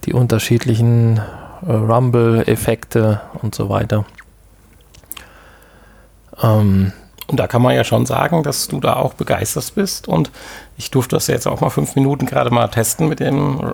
[0.06, 1.20] die unterschiedlichen
[1.66, 4.04] äh, Rumble-Effekte und so weiter.
[6.42, 6.92] Ähm,
[7.30, 10.08] Und da kann man ja schon sagen, dass du da auch begeistert bist.
[10.08, 10.32] Und
[10.76, 13.72] ich durfte das jetzt auch mal fünf Minuten gerade mal testen mit dem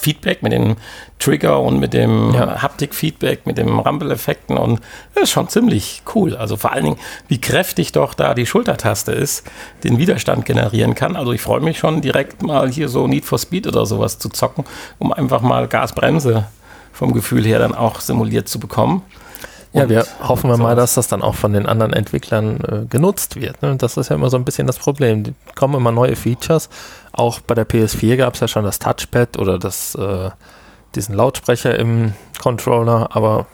[0.00, 0.76] Feedback, mit dem
[1.18, 2.62] Trigger und mit dem Ja.
[2.62, 4.56] Haptik-Feedback, mit dem Rumble-Effekten.
[4.56, 4.80] Und
[5.14, 6.34] das ist schon ziemlich cool.
[6.34, 6.96] Also vor allen Dingen,
[7.28, 9.46] wie kräftig doch da die Schultertaste ist,
[9.84, 11.16] den Widerstand generieren kann.
[11.16, 14.30] Also ich freue mich schon direkt mal hier so Need for Speed oder sowas zu
[14.30, 14.64] zocken,
[14.98, 16.46] um einfach mal Gasbremse
[16.94, 19.02] vom Gefühl her dann auch simuliert zu bekommen.
[19.72, 23.36] Ja, wir hoffen wir mal, dass das dann auch von den anderen Entwicklern äh, genutzt
[23.36, 23.62] wird.
[23.62, 23.76] Ne?
[23.76, 25.22] Das ist ja immer so ein bisschen das Problem.
[25.22, 26.68] Die kommen immer neue Features.
[27.12, 30.30] Auch bei der PS4 gab es ja schon das Touchpad oder das, äh,
[30.96, 33.46] diesen Lautsprecher im Controller, aber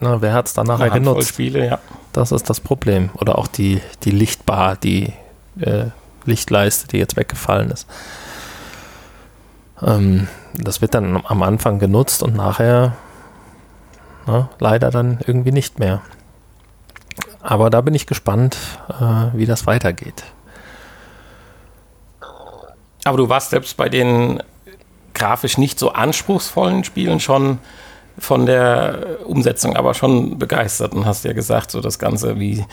[0.00, 1.28] na, wer hat es dann nachher genutzt?
[1.28, 1.78] Spiele, ja.
[2.12, 3.10] Das ist das Problem.
[3.14, 5.14] Oder auch die, die Lichtbar, die
[5.60, 5.86] äh,
[6.26, 7.86] Lichtleiste, die jetzt weggefallen ist.
[9.82, 12.96] Ähm, das wird dann am Anfang genutzt und nachher
[14.26, 16.02] na, leider dann irgendwie nicht mehr.
[17.40, 18.56] Aber da bin ich gespannt,
[18.88, 20.24] äh, wie das weitergeht.
[23.04, 24.42] Aber du warst selbst bei den
[25.12, 27.58] grafisch nicht so anspruchsvollen Spielen schon
[28.18, 32.64] von der Umsetzung aber schon begeistert und hast ja gesagt, so das Ganze, wie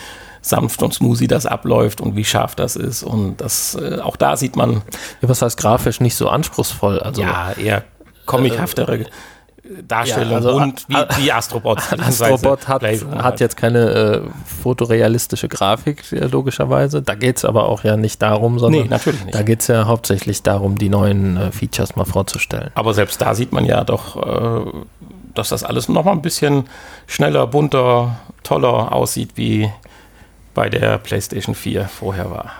[0.42, 3.04] sanft und smoothie das abläuft und wie scharf das ist.
[3.04, 4.82] Und das äh, auch da sieht man
[5.22, 7.00] Ja, was heißt grafisch nicht so anspruchsvoll?
[7.00, 7.84] Also ja eher
[8.26, 9.06] comichaftere
[9.88, 11.80] Darstellung ja, also und wie, A- wie Astrobot.
[12.00, 13.40] Astrobot hat, hat halt.
[13.40, 14.22] jetzt keine äh,
[14.62, 17.02] fotorealistische Grafik, äh, logischerweise.
[17.02, 19.36] Da geht es aber auch ja nicht darum, sondern Nee, natürlich nicht.
[19.36, 22.72] da geht es ja hauptsächlich darum, die neuen äh, Features mal vorzustellen.
[22.76, 24.72] Aber selbst da sieht man ja doch, äh,
[25.34, 26.66] dass das alles noch mal ein bisschen
[27.08, 29.72] schneller, bunter, toller aussieht, wie
[30.54, 32.52] bei der PlayStation 4 vorher war.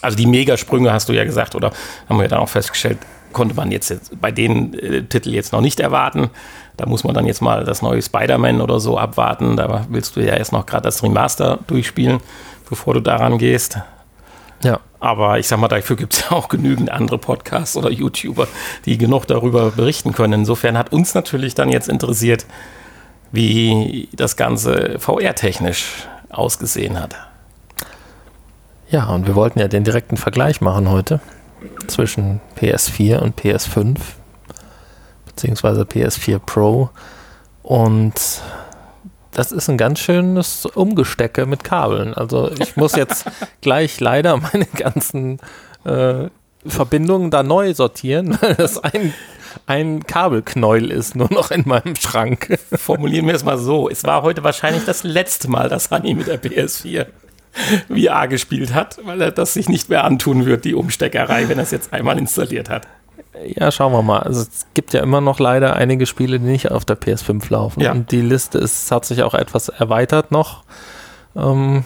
[0.00, 1.70] Also die Megasprünge hast du ja gesagt, oder
[2.08, 2.98] haben wir dann auch festgestellt,
[3.34, 6.30] konnte man jetzt, jetzt bei den äh, Titeln jetzt noch nicht erwarten.
[6.78, 9.56] Da muss man dann jetzt mal das neue Spider-Man oder so abwarten.
[9.56, 12.20] Da willst du ja erst noch gerade das Remaster durchspielen,
[12.68, 13.78] bevor du daran gehst.
[14.62, 14.80] Ja.
[14.98, 18.48] Aber ich sag mal, dafür gibt es ja auch genügend andere Podcasts oder YouTuber,
[18.86, 20.40] die genug darüber berichten können.
[20.40, 22.46] Insofern hat uns natürlich dann jetzt interessiert,
[23.30, 27.16] wie das Ganze VR-technisch ausgesehen hat.
[28.90, 31.20] Ja, und wir wollten ja den direkten Vergleich machen heute
[31.86, 33.96] zwischen PS4 und PS5,
[35.26, 36.90] beziehungsweise PS4 Pro.
[37.62, 38.42] Und
[39.32, 42.14] das ist ein ganz schönes Umgestecke mit Kabeln.
[42.14, 43.26] Also ich muss jetzt
[43.60, 45.40] gleich leider meine ganzen
[45.84, 46.28] äh,
[46.66, 49.12] Verbindungen da neu sortieren, weil das ein,
[49.66, 52.58] ein Kabelknäuel ist, nur noch in meinem Schrank.
[52.72, 53.88] Formulieren wir es mal so.
[53.88, 57.06] Es war heute wahrscheinlich das letzte Mal, dass Hani mit der PS4
[57.88, 61.64] VR gespielt hat, weil er das sich nicht mehr antun wird, die Umsteckerei, wenn er
[61.64, 62.86] es jetzt einmal installiert hat.
[63.46, 64.20] Ja, schauen wir mal.
[64.20, 67.80] Also es gibt ja immer noch leider einige Spiele, die nicht auf der PS5 laufen.
[67.80, 67.92] Ja.
[67.92, 70.62] Und die Liste ist, hat sich auch etwas erweitert noch.
[71.36, 71.84] Ähm,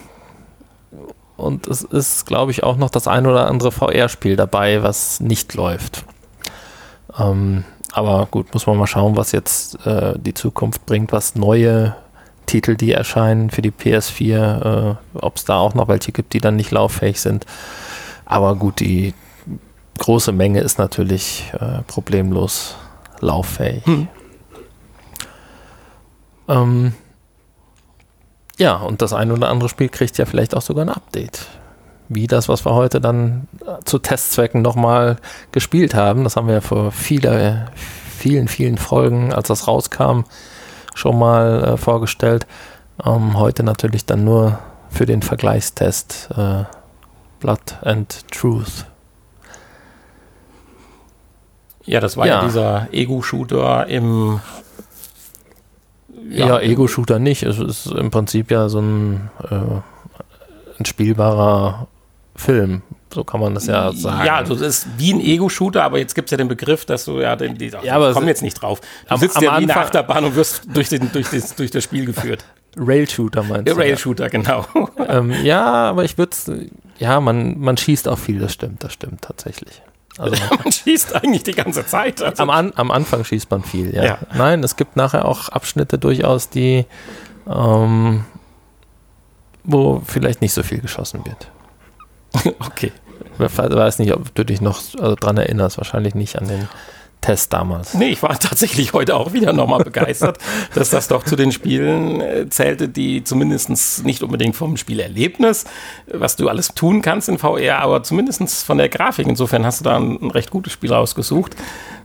[1.37, 5.55] und es ist, glaube ich, auch noch das ein oder andere VR-Spiel dabei, was nicht
[5.55, 6.05] läuft.
[7.19, 11.97] Ähm, aber gut, muss man mal schauen, was jetzt äh, die Zukunft bringt, was neue
[12.49, 16.41] Titel, die erscheinen für die PS4, äh, ob es da auch noch welche gibt, die
[16.41, 17.47] dann nicht lauffähig sind.
[18.25, 19.15] Aber gut, die
[19.99, 22.77] große Menge ist natürlich äh, problemlos
[23.21, 23.85] lauffähig.
[23.87, 24.09] Hm.
[26.49, 26.93] Ähm,
[28.59, 31.47] ja, und das ein oder andere Spiel kriegt ja vielleicht auch sogar ein Update.
[32.09, 35.17] Wie das, was wir heute dann äh, zu Testzwecken nochmal
[35.53, 36.25] gespielt haben.
[36.25, 37.67] Das haben wir ja vor viele,
[38.09, 40.25] vielen, vielen Folgen, als das rauskam,
[40.99, 42.47] schon mal äh, vorgestellt.
[43.05, 44.59] Ähm, heute natürlich dann nur
[44.91, 46.65] für den Vergleichstest äh,
[47.41, 48.85] Blood and Truth.
[51.85, 52.45] Ja, das war ja, Ja.
[52.45, 54.41] dieser Ego-Shooter im
[56.31, 57.45] Ja, Ego-Shooter nicht.
[57.45, 59.55] Es ist im Prinzip ja so ein, äh,
[60.79, 61.87] ein spielbarer
[62.35, 62.83] Film.
[63.13, 64.27] So kann man das ja sagen.
[64.27, 67.07] Ja, also das ist wie ein Ego-Shooter, aber jetzt gibt es ja den Begriff, dass
[67.07, 68.81] du ja den, die, Ja, aber komm jetzt nicht drauf.
[68.81, 71.31] Du Am- sitzt am ja wie in der Anfang- Achterbahn und wirst durch, den, durch,
[71.31, 72.45] das, durch das Spiel geführt.
[72.77, 73.77] Rail-Shooter meinst du?
[73.77, 74.67] Rail-Shooter, genau.
[75.09, 76.37] ähm, ja, aber ich würde
[76.99, 79.83] ja, man, man schießt auch viel, das stimmt, das stimmt tatsächlich.
[80.19, 82.21] Also Man schießt eigentlich die ganze Zeit.
[82.21, 84.05] Also, am, An, am Anfang schießt man viel, ja.
[84.05, 84.19] Ja.
[84.35, 86.87] Nein, es gibt nachher auch Abschnitte durchaus, die
[87.49, 88.25] ähm,
[89.65, 91.49] wo vielleicht nicht so viel geschossen wird.
[92.61, 92.93] okay.
[93.39, 96.69] Ich weiß nicht, ob du dich noch also dran erinnerst, wahrscheinlich nicht an den
[97.21, 97.95] Test damals.
[97.95, 100.39] Nee, ich war tatsächlich heute auch wieder nochmal begeistert,
[100.75, 106.15] dass das doch zu den Spielen äh, zählte, die zumindest nicht unbedingt vom Spielerlebnis, äh,
[106.15, 109.27] was du alles tun kannst in VR, aber zumindest von der Grafik.
[109.27, 111.57] Insofern hast du da ein, ein recht gutes Spiel rausgesucht.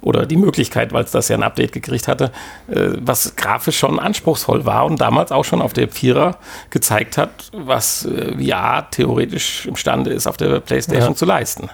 [0.01, 2.33] Oder die Möglichkeit, weil es das ja ein Update gekriegt hatte,
[2.67, 6.37] äh, was grafisch schon anspruchsvoll war und damals auch schon auf der Vierer
[6.71, 11.15] gezeigt hat, was äh, VR theoretisch imstande ist, auf der Playstation Ja.
[11.15, 11.69] zu leisten.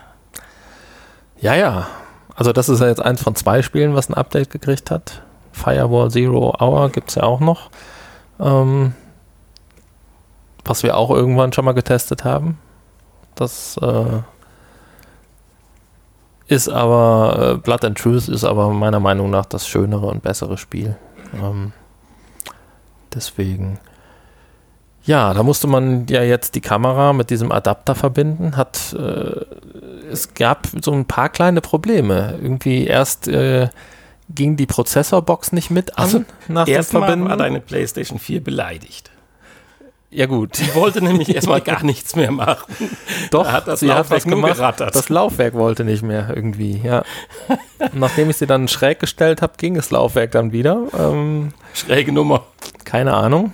[1.42, 1.88] Ja, ja.
[2.40, 5.24] Also das ist ja jetzt eins von zwei Spielen, was ein Update gekriegt hat.
[5.52, 7.70] Firewall Zero Hour gibt es ja auch noch.
[8.40, 8.94] Ähm,
[10.64, 12.58] was wir auch irgendwann schon mal getestet haben.
[13.36, 14.22] Das äh,
[16.48, 20.58] ist aber, äh, Blood and Truth ist aber meiner Meinung nach das schönere und bessere
[20.58, 20.96] Spiel.
[21.34, 21.74] Ähm,
[23.14, 23.80] deswegen.
[25.10, 28.56] Ja, da musste man ja jetzt die Kamera mit diesem Adapter verbinden.
[28.56, 29.44] Hat äh,
[30.12, 32.38] es gab so ein paar kleine Probleme.
[32.40, 33.70] Irgendwie erst äh,
[34.30, 37.28] ging die Prozessorbox nicht mit an Also, nach dem Erstmal Verbinden.
[37.28, 39.10] war deine PlayStation 4 beleidigt.
[40.12, 42.72] ja gut, Die wollte nämlich erstmal gar nichts mehr machen.
[43.32, 44.58] doch, Da hat das sie hat Laufwerk was nur gemacht.
[44.58, 44.96] gerattert.
[44.96, 47.04] Das Laufwerk wollte nicht mehr irgendwie, ja.
[47.94, 50.84] Nachdem ich sie dann schräg gestellt habe, ging das Laufwerk dann wieder.
[50.96, 52.44] Ähm, Schräge Nummer.
[52.86, 53.54] keine Ahnung.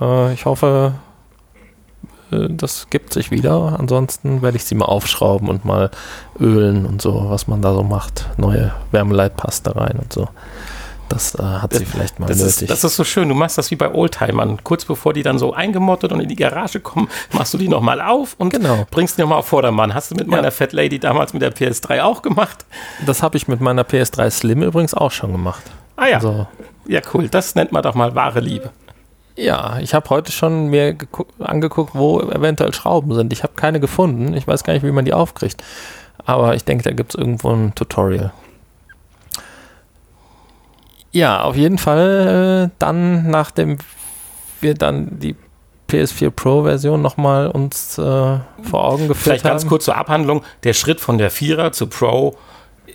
[0.00, 0.92] Äh, ich hoffe,
[2.30, 3.76] äh, das gibt sich wieder.
[3.78, 5.90] Ansonsten werde ich sie mal aufschrauben und mal
[6.40, 8.26] ölen und so, was man da so macht.
[8.36, 10.28] Neue Wärmeleitpaste rein und so.
[11.08, 12.62] Das äh, hat sie vielleicht mal Das nötig.
[12.62, 13.30] ist, das ist so schön.
[13.30, 14.62] Du machst das wie bei Oldtimern.
[14.62, 18.02] Kurz bevor die dann so eingemottet und in die Garage kommen, machst du die nochmal
[18.02, 18.86] auf und Genau.
[18.90, 19.94] bringst die nochmal auf Vordermann.
[19.94, 22.66] Hast du mit meiner Fat Lady damals mit der PS3 auch gemacht?
[23.06, 25.62] Das habe ich mit meiner PS3 Slim übrigens auch schon gemacht.
[25.96, 26.16] Ah ja.
[26.16, 26.46] Also,
[26.86, 27.28] Ja, cool.
[27.30, 28.68] Das nennt man doch mal wahre Liebe.
[29.38, 33.32] Ja, ich habe heute schon mir geguck- angeguckt, wo eventuell Schrauben sind.
[33.32, 34.34] Ich habe keine gefunden.
[34.34, 35.62] Ich weiß gar nicht, wie man die aufkriegt.
[36.24, 38.32] Aber ich denke, da gibt es irgendwo ein Tutorial.
[41.12, 43.78] Ja, auf jeden Fall äh, dann, nachdem
[44.60, 45.36] wir dann die
[45.88, 49.52] PS4 Pro-Version nochmal uns äh, vor Augen geführt Vielleicht haben.
[49.52, 50.42] ganz kurz zur Abhandlung.
[50.64, 52.36] Der Schritt von der Vierer zu Pro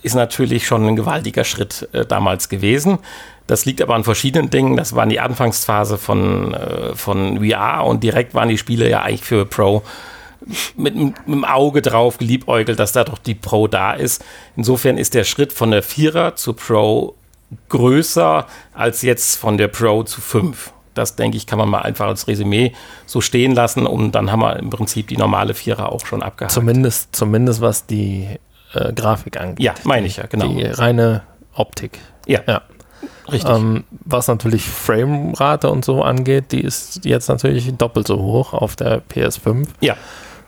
[0.02, 2.98] ist natürlich schon ein gewaltiger Schritt äh, damals gewesen.
[3.46, 4.76] Das liegt aber an verschiedenen Dingen.
[4.76, 9.24] Das war die Anfangsphase von, äh, von VR und direkt waren die Spiele ja eigentlich
[9.24, 9.82] für Pro
[10.76, 14.24] mit, mit dem Auge drauf geliebäugelt, dass da doch die Pro da ist.
[14.56, 17.14] Insofern ist der Schritt von der Vierer zu Pro
[17.68, 20.72] größer als jetzt von der Pro zu 5.
[20.94, 22.72] Das, denke ich, kann man mal einfach als Resümee
[23.04, 26.52] so stehen lassen und dann haben wir im Prinzip die normale Vierer auch schon abgehakt.
[26.52, 28.28] Zumindest, zumindest was die
[28.74, 29.60] äh, Grafik angeht.
[29.60, 30.48] Ja, meine ich ja, genau.
[30.48, 31.22] Die reine
[31.54, 31.98] Optik.
[32.26, 32.62] Ja, Ja.
[33.30, 33.50] Richtig.
[33.50, 38.76] Ähm, was natürlich Framerate und so angeht, die ist jetzt natürlich doppelt so hoch auf
[38.76, 39.66] der PS5.
[39.80, 39.96] ja,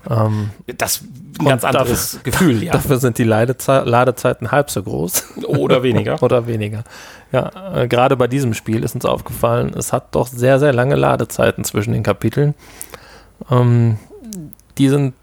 [0.09, 1.05] Ähm, das ist
[1.41, 2.73] ein ganz anderes Gefühl, ja.
[2.73, 6.23] Dafür sind die Ladezei Ladezeiten halb so groß Oder weniger.
[6.23, 6.85] oder weniger.
[7.33, 10.95] Ja, äh, gerade bei diesem Spiel ist uns aufgefallen, es hat doch sehr, sehr lange
[10.95, 12.55] Ladezeiten zwischen den Kapiteln.
[13.51, 13.99] Ähm,
[14.79, 15.15] die sind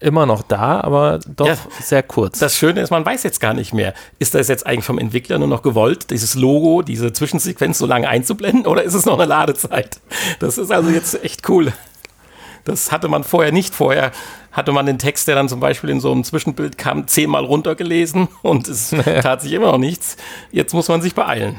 [0.00, 2.38] immer noch da, aber doch Ja, sehr kurz.
[2.38, 5.38] Das Schöne ist, man weiß jetzt gar nicht mehr, ist das jetzt eigentlich vom Entwickler
[5.38, 9.26] nur noch gewollt, dieses Logo, diese Zwischensequenz so lange einzublenden oder ist es noch eine
[9.26, 10.00] Ladezeit?
[10.38, 11.72] Das ist also jetzt echt cool.
[12.64, 13.74] Das hatte man vorher nicht.
[13.74, 14.12] Vorher
[14.52, 18.28] hatte man den Text, der dann zum Beispiel in so einem Zwischenbild kam, zehnmal runtergelesen
[18.42, 18.90] und es
[19.22, 20.16] tat sich immer noch nichts.
[20.50, 21.56] Jetzt muss man sich beeilen.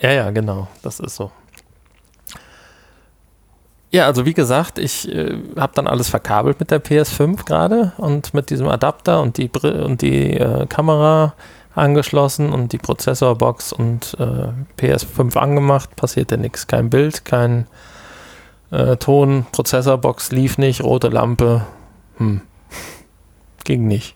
[0.00, 1.30] Ja, ja, genau, das ist so.
[3.92, 8.32] Ja, also wie gesagt, ich äh, habe dann alles verkabelt mit der PS5 gerade und
[8.34, 11.34] mit diesem Adapter und die, Bri und die äh, Kamera
[11.74, 16.68] angeschlossen und die Prozessorbox und äh, PS5 angemacht, passierte nichts.
[16.68, 17.66] Kein Bild, kein
[18.70, 21.66] äh, Ton, Prozessorbox lief nicht, rote Lampe,
[22.18, 22.42] hm,
[23.64, 24.14] ging nicht.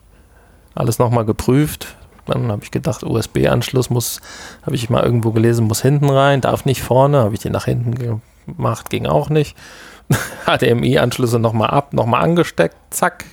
[0.76, 1.96] Alles nochmal geprüft.
[2.26, 4.20] Dann habe ich gedacht, USB-Anschluss muss,
[4.62, 7.18] habe ich mal irgendwo gelesen, muss hinten rein, darf nicht vorne.
[7.18, 7.94] Habe ich den nach hinten
[8.46, 9.57] gemacht, ging auch nicht.
[10.46, 13.24] HDMI-Anschlüsse nochmal ab, nochmal angesteckt, zack,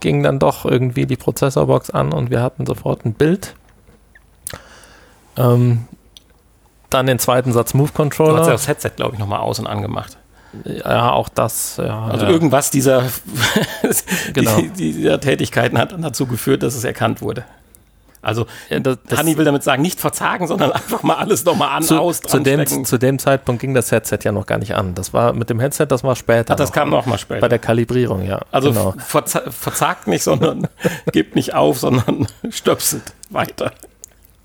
[0.00, 3.54] ging dann doch irgendwie die Prozessorbox an und wir hatten sofort ein Bild.
[5.36, 5.86] Ähm,
[6.90, 8.44] dann den zweiten Satz Move Du hast Controller.
[8.44, 10.16] ja das Headset, glaube ich, nochmal aus und angemacht.
[10.64, 11.76] Ja, auch das.
[11.76, 12.30] Ja, Also ja.
[12.32, 13.04] irgendwas dieser,
[14.32, 14.56] Genau.
[14.60, 17.44] die, dieser Tätigkeiten hat dann dazu geführt, dass es erkannt wurde.
[18.22, 21.82] Also das- das- Hanni will damit sagen, nicht verzagen, sondern einfach mal alles nochmal an,
[21.82, 24.94] zu, aus, zu, dem, zu dem Zeitpunkt ging das Headset ja noch gar nicht an.
[24.94, 26.52] Das war mit dem Headset, das war später.
[26.52, 26.74] Ach, das noch.
[26.74, 27.40] kam noch mal später.
[27.40, 28.40] Bei der Kalibrierung, ja.
[28.50, 28.94] Also genau.
[28.98, 30.68] verza verzagt nicht, sondern
[31.12, 33.72] gibt nicht auf, sondern stöpselt weiter.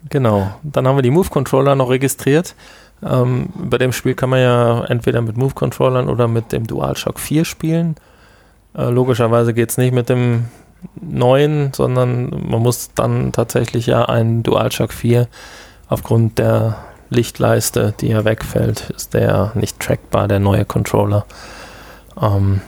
[0.10, 0.56] Genau.
[0.64, 2.56] Dann haben wir die Move-Controller noch registriert.
[3.04, 7.44] Ähm, bei dem Spiel kann man ja entweder mit Move-Controllern oder mit dem DualShock 4
[7.44, 7.96] spielen.
[8.78, 10.46] Äh, logischerweise geht es nicht mit dem
[10.96, 15.28] neuen, sondern man muss dann tatsächlich ja einen DualShock 4
[15.88, 16.78] aufgrund der
[17.10, 21.26] Lichtleiste, die ja wegfällt, ist der nicht trackbar, der neue Controller.
[22.22, 22.62] Ähm,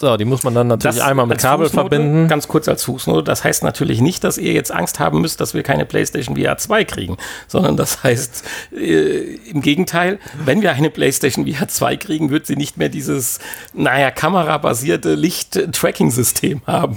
[0.00, 2.28] so, die muss man dann natürlich einmal mit Kabel Fußnote, verbinden.
[2.28, 3.22] Ganz kurz als Fußnote.
[3.22, 6.56] Das heißt natürlich nicht, dass ihr jetzt Angst haben müsst, dass wir keine PlayStation VR
[6.58, 8.44] 2 kriegen, sondern das heißt
[8.76, 13.38] äh, im Gegenteil, wenn wir eine PlayStation VR 2 kriegen, wird sie nicht mehr dieses,
[13.72, 16.96] naja, kamerabasierte Licht-Tracking-System haben.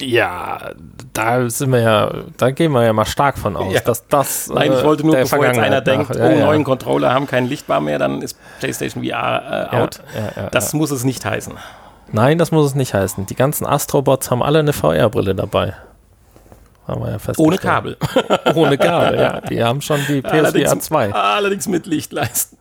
[0.00, 0.70] Ja,
[1.12, 3.80] da sind wir ja, da gehen wir ja mal stark von aus, Ja.
[3.80, 4.48] dass das.
[4.48, 6.46] Nein, ich äh, wollte nur, der bevor jetzt einer Vergangenheit denkt, nach- oh, ja, ja.
[6.46, 10.00] neuen Controller haben keinen Lichtbar mehr, dann ist PlayStation VR äh, out.
[10.52, 11.54] das muss es nicht heißen.
[12.12, 13.26] Nein, das muss es nicht heißen.
[13.26, 15.74] Die ganzen Astrobots haben alle eine VR-Brille dabei.
[16.86, 17.46] Haben wir ja festgestellt.
[17.46, 17.96] Ohne Kabel.
[18.54, 19.40] Ohne Kabel, ja.
[19.42, 21.12] Die haben schon die PSVR 2.
[21.12, 22.56] allerdings mit Lichtleisten.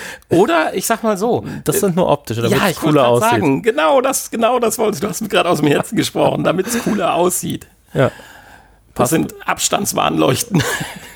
[0.30, 3.08] Oder ich sag mal so, Das sind nur optische, damit ja, es ich wollte cooler
[3.08, 3.30] aussieht.
[3.30, 5.06] sagen, genau das, genau das wolltest du.
[5.06, 7.66] Du hast mir gerade aus dem Herzen gesprochen, damit es cooler aussieht.
[7.94, 8.12] Ja, Das
[8.94, 9.10] Passt.
[9.12, 10.62] sind Abstandswarnleuchten.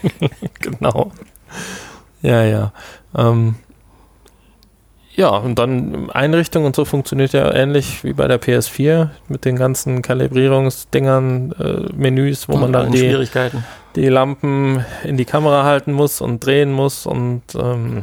[0.61, 1.13] genau.
[2.23, 2.73] Ja, ja.
[3.17, 3.57] Ähm,
[5.15, 9.57] ja, und dann Einrichtung und so funktioniert ja ähnlich wie bei der PS4 mit den
[9.57, 13.27] ganzen Kalibrierungsdingern, äh, Menüs, wo man dann die,
[13.95, 18.03] die Lampen in die Kamera halten muss und drehen muss und ähm,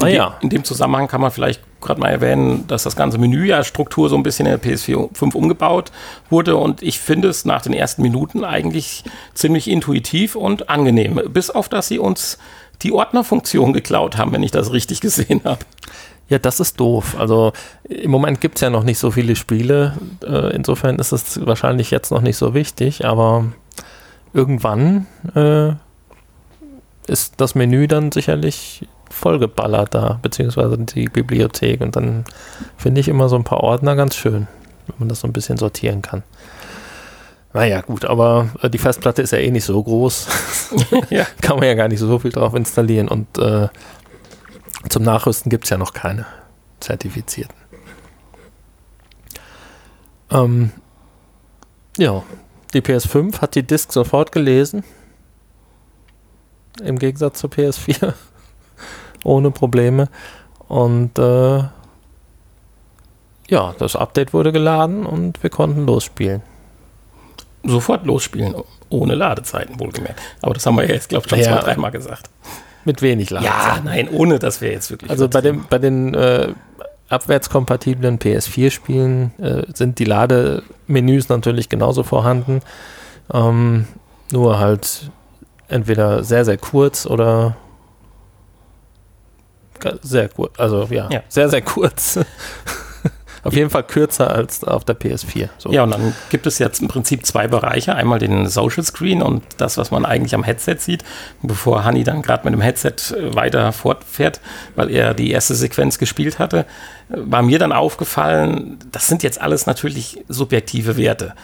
[0.00, 0.36] naja.
[0.40, 4.08] In dem Zusammenhang kann man vielleicht gerade mal erwähnen, dass das ganze Menü ja Struktur
[4.08, 5.92] so ein bisschen in der PS4 5 umgebaut
[6.30, 9.04] wurde und ich finde es nach den ersten Minuten eigentlich
[9.34, 11.20] ziemlich intuitiv und angenehm.
[11.28, 12.38] Bis auf, dass sie uns
[12.82, 15.60] die Ordnerfunktion geklaut haben, wenn ich das richtig gesehen habe.
[16.28, 17.14] Ja, das ist doof.
[17.18, 17.52] Also
[17.84, 19.96] im Moment gibt es ja noch nicht so viele Spiele.
[20.26, 23.44] Äh, insofern ist es wahrscheinlich jetzt noch nicht so wichtig, aber
[24.32, 25.06] irgendwann
[25.36, 25.74] äh,
[27.06, 31.80] ist das Menü dann sicherlich vollgeballert da, beziehungsweise die Bibliothek.
[31.80, 32.24] Und dann
[32.76, 34.46] finde ich immer so ein paar Ordner ganz schön,
[34.86, 36.22] wenn man das so ein bisschen sortieren kann.
[37.52, 40.28] Naja, gut, aber äh, die Festplatte ist ja eh nicht so groß.
[41.10, 41.26] Ja.
[41.40, 43.08] Kann man ja gar nicht so viel drauf installieren.
[43.08, 43.68] Und äh,
[44.90, 46.26] zum Nachrüsten gibt es ja noch keine
[46.80, 47.56] zertifizierten.
[50.30, 50.72] Ähm,
[51.96, 52.22] Ja,
[52.74, 54.84] die PS5 hat die Disk sofort gelesen.
[56.82, 58.12] Im Gegensatz zur PS4.
[59.24, 60.08] Ohne Probleme.
[60.68, 61.62] Und äh,
[63.48, 66.42] ja, das Update wurde geladen und wir konnten losspielen.
[67.64, 68.54] Sofort losspielen,
[68.88, 70.20] ohne Ladezeiten wohlgemerkt.
[70.42, 71.52] Aber das haben wir ja jetzt, glaube ich, schon Ja.
[71.60, 72.30] zwei, dreimal gesagt.
[72.84, 73.84] Mit wenig Ja, Ladezeiten.
[73.84, 75.10] nein, ohne dass wir jetzt wirklich.
[75.10, 76.48] Also bei, dem, bei den äh,
[77.08, 82.60] abwärtskompatiblen PS4-Spielen äh, sind die Lademenüs natürlich genauso vorhanden.
[83.32, 83.86] Ähm,
[84.32, 85.10] nur halt
[85.68, 87.56] entweder sehr, sehr kurz oder
[90.02, 90.58] sehr kurz.
[90.58, 91.22] Also ja, Ja.
[91.28, 92.18] sehr, sehr kurz.
[93.46, 95.48] Auf jeden Fall kürzer als auf der PS4.
[95.58, 95.70] So.
[95.70, 97.94] Ja, und dann gibt es jetzt im Prinzip zwei Bereiche.
[97.94, 101.04] Einmal den Social Screen und das, was man eigentlich am Headset sieht.
[101.42, 104.40] Bevor Hanni dann gerade mit dem Headset äh, weiter fortfährt,
[104.74, 106.66] weil er die erste Sequenz gespielt hatte,
[107.08, 111.34] war mir dann aufgefallen, das sind jetzt alles natürlich subjektive Werte.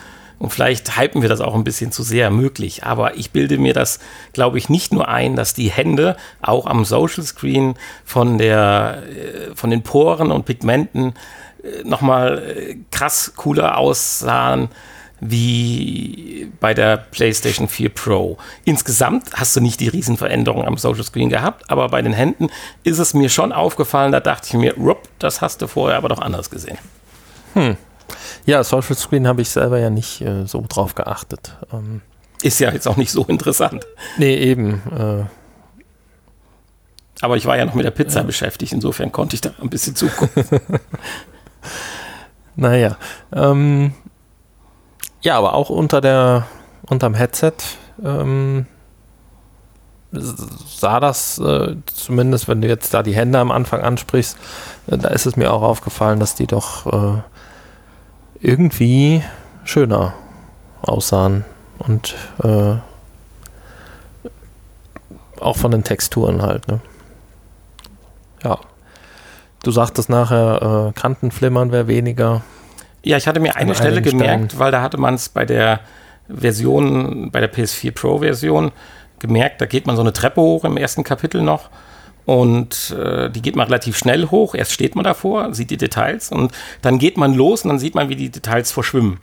[0.43, 2.82] Und vielleicht hypen wir das auch ein bisschen zu sehr möglich.
[2.82, 4.01] Aber ich bilde mir das,
[4.32, 9.55] glaube ich, nicht nur ein, dass die Hände auch am Social Screen von der, äh,
[9.55, 11.14] von den Poren und Pigmenten
[11.62, 14.68] äh, nochmal äh, krass cooler aussahen
[15.20, 18.36] wie bei der PlayStation 4 Pro.
[18.64, 22.49] Insgesamt hast du nicht die Riesenveränderung am Social Screen gehabt, aber bei den Händen
[22.82, 26.09] ist es mir schon aufgefallen, da dachte ich mir, rupp, das hast du vorher aber
[26.09, 26.78] doch anders gesehen.
[28.45, 31.57] Ja, Social Screen habe ich selber ja nicht äh, so drauf geachtet.
[31.72, 32.01] Ähm,
[32.43, 33.86] Ist ja jetzt auch nicht so interessant.
[34.18, 34.82] nee, eben.
[34.97, 35.24] Äh,
[37.20, 39.95] Aber ich war ja noch mit der Pizza beschäftigt, insofern konnte ich da ein bisschen
[39.97, 40.45] zugucken.
[42.55, 42.97] Naja.
[43.32, 43.95] Ähm,
[45.22, 46.47] ja, aber auch unter der
[46.86, 47.53] unterm Headset
[48.05, 48.66] ähm,
[50.11, 54.36] sah das, äh, zumindest wenn du jetzt da die Hände am Anfang ansprichst,
[54.88, 57.22] äh, da ist es mir auch aufgefallen, dass die doch äh,
[58.43, 59.22] irgendwie
[59.64, 60.14] schöner
[60.82, 61.45] aussahen
[61.78, 62.74] und äh,
[65.40, 66.66] auch von den Texturen halt.
[66.68, 66.80] Ne?
[68.43, 68.59] Ja.
[69.62, 72.43] Du sagtest nachher, äh, Kantenflimmern wäre weniger.
[73.05, 75.80] Ja, ich hatte mir eine Stelle gemerkt, weil da hatte man es bei der
[76.28, 78.72] Version, bei der PS4 Pro Version
[79.20, 81.70] gemerkt, da geht man so eine Treppe hoch im ersten Kapitel noch
[82.24, 84.54] und äh, die geht man relativ schnell hoch.
[84.54, 87.94] Erst steht man davor, sieht die Details und dann geht man los und dann sieht
[87.94, 89.18] man, wie die Details verschwimmen.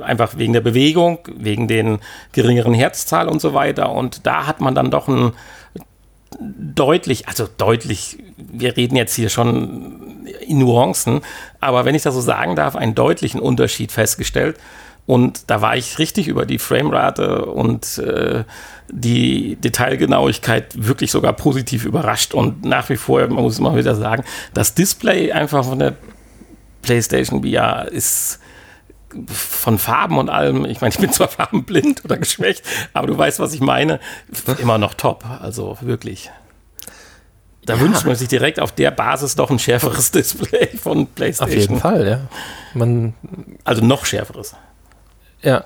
[0.00, 1.98] Einfach wegen der Bewegung, wegen den
[2.32, 3.92] geringeren Herzzahl und so weiter.
[3.92, 5.32] Und da hat man dann doch ein
[6.40, 11.20] deutlich, also deutlich, wir reden jetzt hier schon in Nuancen,
[11.60, 14.58] aber wenn ich das so sagen darf, einen deutlichen Unterschied festgestellt.
[15.04, 18.44] Und da war ich richtig über die Framerate und äh,
[18.94, 22.34] die Detailgenauigkeit wirklich sogar positiv überrascht.
[22.34, 24.22] Und nach wie vor, man muss immer wieder sagen,
[24.54, 25.94] das Display einfach von der
[26.82, 28.38] PlayStation VR ist
[29.28, 32.62] von Farben und allem, ich meine, ich bin zwar farbenblind oder geschwächt,
[32.92, 33.98] aber du weißt, was ich meine,
[34.58, 35.24] immer noch top.
[35.40, 36.30] Also wirklich.
[37.64, 41.58] Da wünscht man sich direkt auf der Basis doch ein schärferes Display von Auf PlayStation.
[41.60, 42.20] jeden Fall, ja.
[42.74, 43.14] Man,
[43.64, 44.54] Also noch schärferes.
[45.42, 45.64] ja.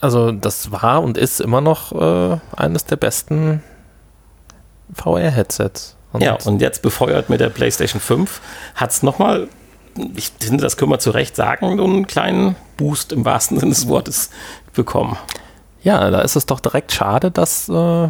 [0.00, 3.62] Also das war und ist immer noch äh, eines der besten
[4.94, 5.96] VR-Headsets.
[6.18, 8.40] Ja, und jetzt befeuert mit der PlayStation 5
[8.74, 9.48] hat es nochmal,
[10.16, 13.70] ich finde, das können wir zu Recht sagen, so einen kleinen Boost im wahrsten Sinne
[13.70, 14.30] des Wortes
[14.74, 15.16] bekommen.
[15.82, 18.08] Ja, da ist es doch direkt schade, dass äh,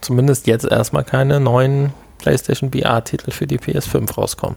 [0.00, 4.56] zumindest jetzt erstmal keine neuen PlayStation VR-Titel für die PS5 rauskommen.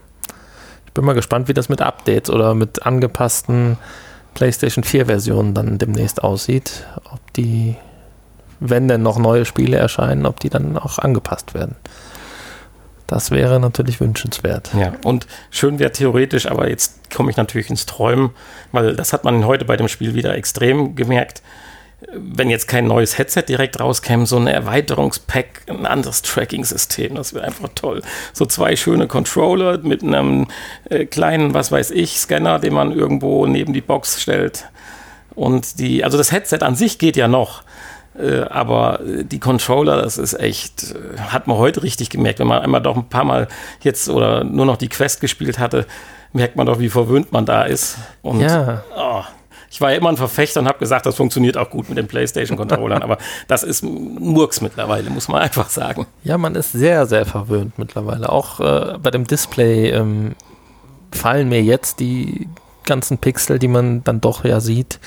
[0.88, 3.78] Ich bin mal gespannt, wie das mit Updates oder mit angepassten
[4.34, 6.86] PlayStation 4-Versionen dann demnächst aussieht.
[7.12, 7.76] Ob die,
[8.60, 11.76] wenn denn noch neue Spiele erscheinen, ob die dann auch angepasst werden.
[13.08, 14.70] Das wäre natürlich wünschenswert.
[14.78, 18.30] Ja, und schön wäre theoretisch, aber jetzt komme ich natürlich ins Träumen,
[18.72, 21.42] weil das hat man heute bei dem Spiel wieder extrem gemerkt.
[22.14, 27.46] Wenn jetzt kein neues Headset direkt rauskäme, so ein Erweiterungspack, ein anderes Tracking-System, das wäre
[27.46, 28.02] einfach toll.
[28.34, 30.48] So zwei schöne Controller mit einem
[30.90, 34.70] äh, kleinen, was weiß ich, Scanner, den man irgendwo neben die Box stellt.
[35.36, 37.64] Und die, also das Headset an sich geht ja noch.
[38.18, 42.40] Äh, aber äh, die Controller, das ist echt, äh, hat man heute richtig gemerkt.
[42.40, 43.48] Wenn man einmal doch ein paar Mal
[43.82, 45.86] jetzt oder nur noch die Quest gespielt hatte,
[46.34, 47.98] merkt man doch, wie verwöhnt man da ist.
[48.22, 48.84] Und Ja.
[48.96, 49.24] oh,
[49.70, 52.08] ich war ja immer ein Verfechter und habe gesagt, das funktioniert auch gut mit den
[52.08, 53.04] PlayStation-Controllern.
[53.04, 53.18] aber
[53.48, 56.08] das ist Murks mittlerweile, muss man einfach sagen.
[56.24, 58.30] Ja, man ist sehr, sehr verwöhnt mittlerweile.
[58.30, 60.36] Auch äh, bei dem Display ähm,
[61.12, 62.48] fallen mir jetzt die
[62.84, 65.00] ganzen Pixel, die man dann doch ja sieht,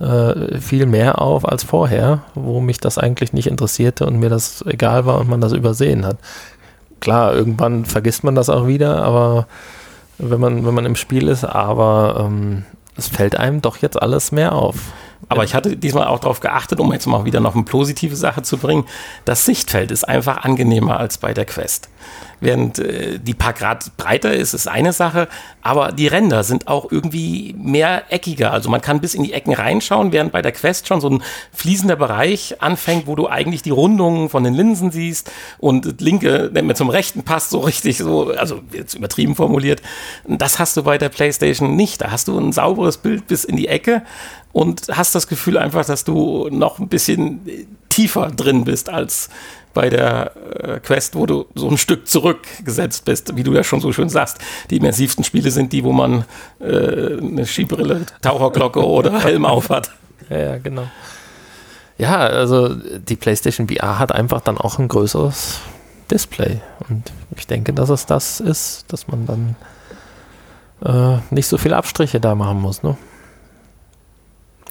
[0.00, 4.64] äh, viel mehr auf als vorher, wo mich das eigentlich nicht interessierte und mir das
[4.66, 6.18] egal war und man das übersehen hat.
[7.00, 9.46] Klar, irgendwann vergisst man das auch wieder, aber
[10.18, 12.64] wenn man, wenn man im Spiel ist, aber ähm,
[12.98, 14.76] es fällt einem doch jetzt alles mehr auf.
[15.28, 18.42] Aber ich hatte diesmal auch darauf geachtet, um jetzt mal wieder noch eine positive Sache
[18.42, 18.84] zu bringen.
[19.24, 21.88] Das Sichtfeld ist einfach angenehmer als bei der Quest.
[22.40, 25.28] Während äh, die paar Grad breiter ist, ist eine Sache,
[25.62, 28.52] aber die Ränder sind auch irgendwie mehr eckiger.
[28.52, 31.22] Also man kann bis in die Ecken reinschauen, während bei der Quest schon so ein
[31.52, 36.62] fließender Bereich anfängt, wo du eigentlich die Rundungen von den Linsen siehst und linke, der
[36.62, 39.82] mir zum rechten passt, so richtig so, also jetzt übertrieben formuliert.
[40.26, 42.00] Das hast du bei der PlayStation nicht.
[42.00, 44.02] Da hast du ein sauberes Bild bis in die Ecke
[44.52, 47.40] und hast das Gefühl einfach, dass du noch ein bisschen
[47.98, 49.28] tiefer drin bist als
[49.74, 50.32] bei der
[50.62, 54.08] äh, Quest, wo du so ein Stück zurückgesetzt bist, wie du ja schon so schön
[54.08, 54.38] sagst.
[54.70, 56.24] Die immersivsten Spiele sind die, wo man
[56.60, 59.90] äh, eine Skibrille, Taucherglocke oder Helm auf hat.
[60.30, 60.84] Ja, ja, genau.
[61.96, 65.58] Ja, also die PlayStation VR hat einfach dann auch ein größeres
[66.08, 66.60] Display.
[66.88, 69.56] Und ich denke, dass es das ist, dass man dann
[70.84, 72.84] äh, nicht so viele Abstriche da machen muss.
[72.84, 72.96] Ne?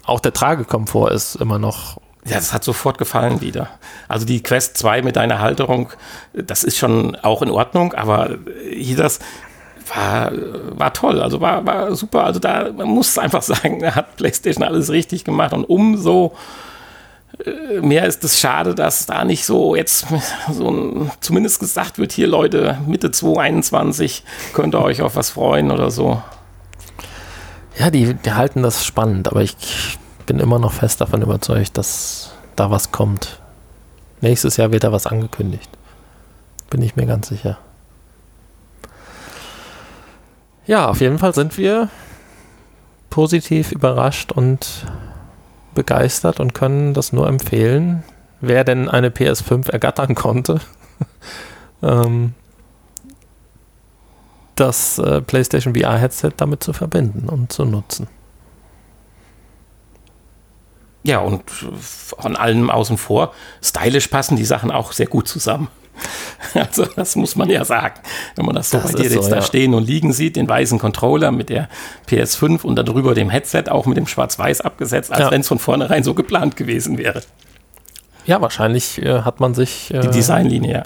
[0.06, 3.70] Auch der Tragekomfort ist immer noch ja, das hat sofort gefallen wieder.
[4.08, 5.90] Also die Quest 2 mit deiner Halterung,
[6.34, 8.38] das ist schon auch in Ordnung, aber
[8.70, 9.20] hier das
[9.94, 10.32] war,
[10.72, 12.26] war toll, also war, war super.
[12.26, 16.34] Also da, man muss einfach sagen, da hat PlayStation alles richtig gemacht und umso
[17.46, 20.08] äh, mehr ist es schade, dass da nicht so jetzt
[20.52, 24.24] so ein, zumindest gesagt wird, hier Leute, Mitte 2021
[24.54, 26.22] könnt ihr euch auf was freuen oder so.
[27.80, 29.98] Ja, die, die halten das spannend, aber ich
[30.28, 33.40] bin immer noch fest davon überzeugt, dass da was kommt.
[34.22, 35.70] Nächstes Jahr wird da was angekündigt.
[36.70, 37.58] Bin ich mir ganz sicher.
[40.68, 41.90] Ja, auf jeden Fall sind wir
[43.10, 44.86] positiv überrascht und
[45.74, 48.04] begeistert und können das nur empfehlen.
[48.42, 50.60] Wer denn eine PS5 ergattern konnte,
[51.82, 52.34] ähm,
[54.56, 58.08] das äh, PlayStation VR-Headset damit zu verbinden und zu nutzen.
[61.08, 63.34] Ja, und von allem außen vor,
[63.64, 65.70] stylisch passen die Sachen auch sehr gut zusammen.
[66.54, 67.96] Also das muss man ja sagen.
[68.36, 69.42] Wenn man das so das bei dir jetzt so, da ja.
[69.42, 71.70] stehen und liegen sieht, den weißen Controller mit der
[72.08, 75.32] PS5 und darüber dem Headset auch mit dem Schwarz-Weiß abgesetzt, als ja.
[75.32, 77.22] wenn es von vornherein so geplant gewesen wäre.
[78.26, 80.84] Ja, wahrscheinlich äh, hat man sich äh, die Designlinie ja.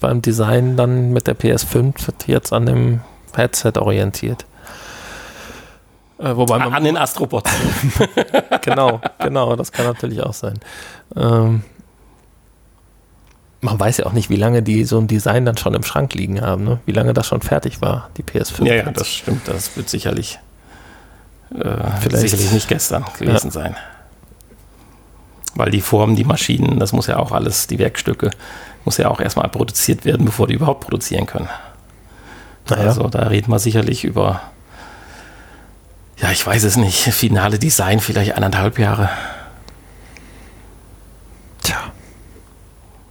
[0.00, 1.94] beim Design dann mit der PS5
[2.26, 3.00] jetzt an dem
[3.34, 4.46] Headset orientiert.
[6.20, 7.44] Äh, wobei man, An den Astrobot.
[8.62, 10.58] genau, genau, das kann natürlich auch sein.
[11.16, 11.62] Ähm,
[13.62, 16.14] man weiß ja auch nicht, wie lange die so ein Design dann schon im Schrank
[16.14, 16.80] liegen haben, ne?
[16.86, 18.64] wie lange das schon fertig war, die PS5.
[18.66, 19.48] Ja, ja, das stimmt.
[19.48, 20.38] Das wird sicherlich,
[21.54, 23.52] äh, sicherlich nicht gestern gewesen ja.
[23.52, 23.76] sein.
[25.54, 28.30] Weil die Formen, die Maschinen, das muss ja auch alles, die Werkstücke,
[28.84, 31.48] muss ja auch erstmal produziert werden, bevor die überhaupt produzieren können.
[32.68, 32.84] Naja.
[32.84, 34.42] Also da reden wir sicherlich über
[36.22, 39.08] ja, ich weiß es nicht, finale Design vielleicht anderthalb Jahre.
[41.62, 41.76] Tja.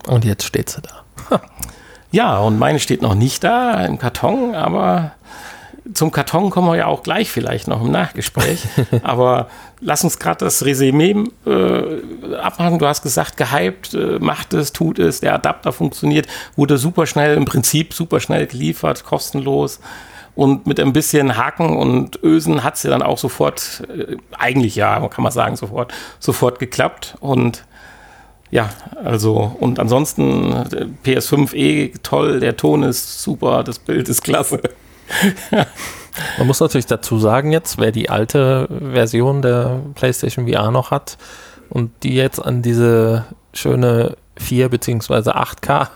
[0.07, 1.41] Und jetzt steht sie da.
[2.11, 5.13] ja, und meine steht noch nicht da im Karton, aber
[5.93, 8.63] zum Karton kommen wir ja auch gleich vielleicht noch im Nachgespräch.
[9.03, 9.49] aber
[9.79, 11.15] lass uns gerade das Resümee
[11.47, 12.77] äh, abmachen.
[12.77, 17.35] Du hast gesagt, gehypt, äh, macht es, tut es, der Adapter funktioniert, wurde super schnell,
[17.35, 19.79] im Prinzip super schnell geliefert, kostenlos.
[20.39, 24.73] Und mit ein bisschen Haken und Ösen hat es ja dann auch sofort, äh, eigentlich
[24.77, 27.17] ja, kann man sagen, sofort, sofort geklappt.
[27.19, 27.65] Und
[28.49, 28.69] ja,
[29.03, 30.53] also, und ansonsten
[31.03, 34.61] PS5e toll, der Ton ist super, das Bild ist klasse.
[36.37, 41.17] Man muss natürlich dazu sagen jetzt, wer die alte Version der PlayStation VR noch hat
[41.69, 45.31] und die jetzt an diese schöne 4 bzw.
[45.31, 45.89] 8K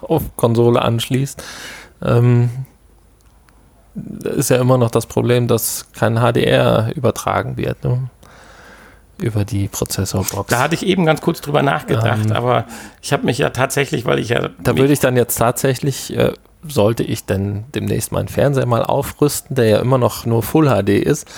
[0.00, 1.42] auf Konsole anschließt,
[2.02, 2.48] ähm,
[4.24, 7.84] ist ja immer noch das Problem, dass kein HDR übertragen wird.
[7.84, 8.08] Ne?
[9.18, 10.48] Über die Prozessorbox.
[10.48, 12.64] Da hatte ich eben ganz kurz drüber nachgedacht, ähm, aber
[13.00, 14.50] ich habe mich ja tatsächlich, weil ich ja.
[14.62, 16.32] Da würde ich dann jetzt tatsächlich, äh,
[16.66, 20.88] sollte ich denn demnächst meinen Fernseher mal aufrüsten, der ja immer noch nur Full HD
[20.88, 21.28] ist,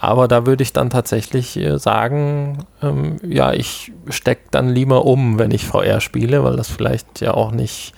[0.00, 5.38] aber da würde ich dann tatsächlich äh, sagen, ähm, ja, ich stecke dann lieber um,
[5.38, 7.94] wenn ich VR spiele, weil das vielleicht ja auch nicht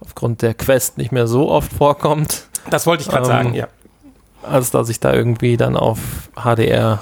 [0.00, 2.48] aufgrund der Quest nicht mehr so oft vorkommt.
[2.70, 3.68] Das wollte ich gerade ähm, sagen, ja.
[4.42, 5.98] Als dass ich da irgendwie dann auf
[6.36, 7.00] HDR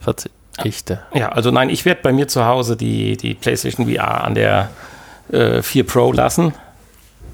[0.00, 1.00] verzichte.
[1.14, 4.70] Ja, also nein, ich werde bei mir zu Hause die, die PlayStation VR an der
[5.30, 6.54] äh, 4 Pro lassen.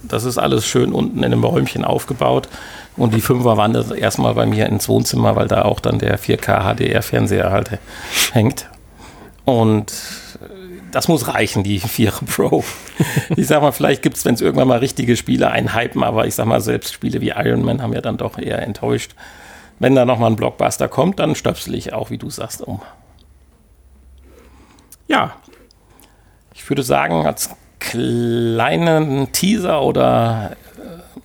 [0.02, 2.48] Das ist alles schön unten in einem Räumchen aufgebaut.
[2.96, 6.74] Und die 5er wandert erstmal bei mir ins Wohnzimmer, weil da auch dann der 4K
[6.74, 7.78] HDR-Fernseher halt
[8.32, 8.68] hängt.
[9.44, 9.92] Und
[10.92, 12.62] das muss reichen, die 4 Pro.
[13.36, 16.34] ich sag mal, vielleicht gibt es, wenn es irgendwann mal richtige Spiele einhypen, aber ich
[16.34, 19.14] sag mal, selbst Spiele wie Iron Man haben ja dann doch eher enttäuscht.
[19.78, 22.80] Wenn da nochmal ein Blockbuster kommt, dann stöpsel ich auch, wie du sagst, um.
[25.08, 25.34] Ja,
[26.54, 31.20] ich würde sagen, als kleinen Teaser oder äh,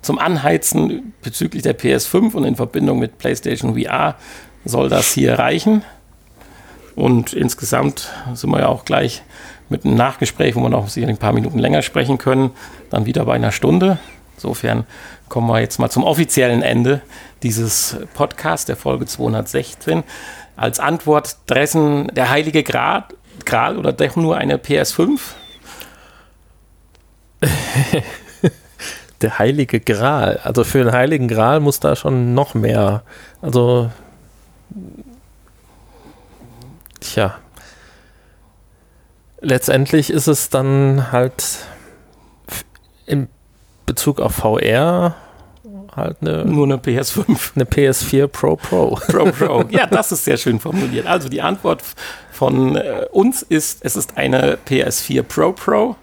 [0.00, 4.16] zum Anheizen bezüglich der PS5 und in Verbindung mit PlayStation VR
[4.64, 5.84] soll das hier reichen.
[6.98, 9.22] Und insgesamt sind wir ja auch gleich
[9.68, 12.50] mit einem Nachgespräch, wo wir noch sicher ein paar Minuten länger sprechen können,
[12.90, 13.98] dann wieder bei einer Stunde.
[14.34, 14.84] Insofern
[15.28, 17.00] kommen wir jetzt mal zum offiziellen Ende
[17.44, 20.02] dieses Podcasts, der Folge 216.
[20.56, 23.04] Als Antwort Dressen der Heilige Gral,
[23.44, 25.20] Gral oder doch nur eine PS5?
[29.20, 30.40] der Heilige Gral.
[30.42, 33.04] Also für den Heiligen Gral muss da schon noch mehr.
[33.40, 33.88] Also,
[37.00, 37.38] tja.
[39.40, 41.58] Letztendlich ist es dann halt
[43.06, 43.28] in
[43.86, 45.14] Bezug auf VR
[45.98, 46.44] halt eine.
[46.44, 47.52] Nur eine PS5.
[47.54, 48.94] Eine PS4 Pro Pro.
[48.94, 49.64] Pro Pro.
[49.70, 51.06] Ja, das ist sehr schön formuliert.
[51.06, 51.82] Also die Antwort
[52.32, 55.96] von äh, uns ist, es ist eine PS4 Pro Pro.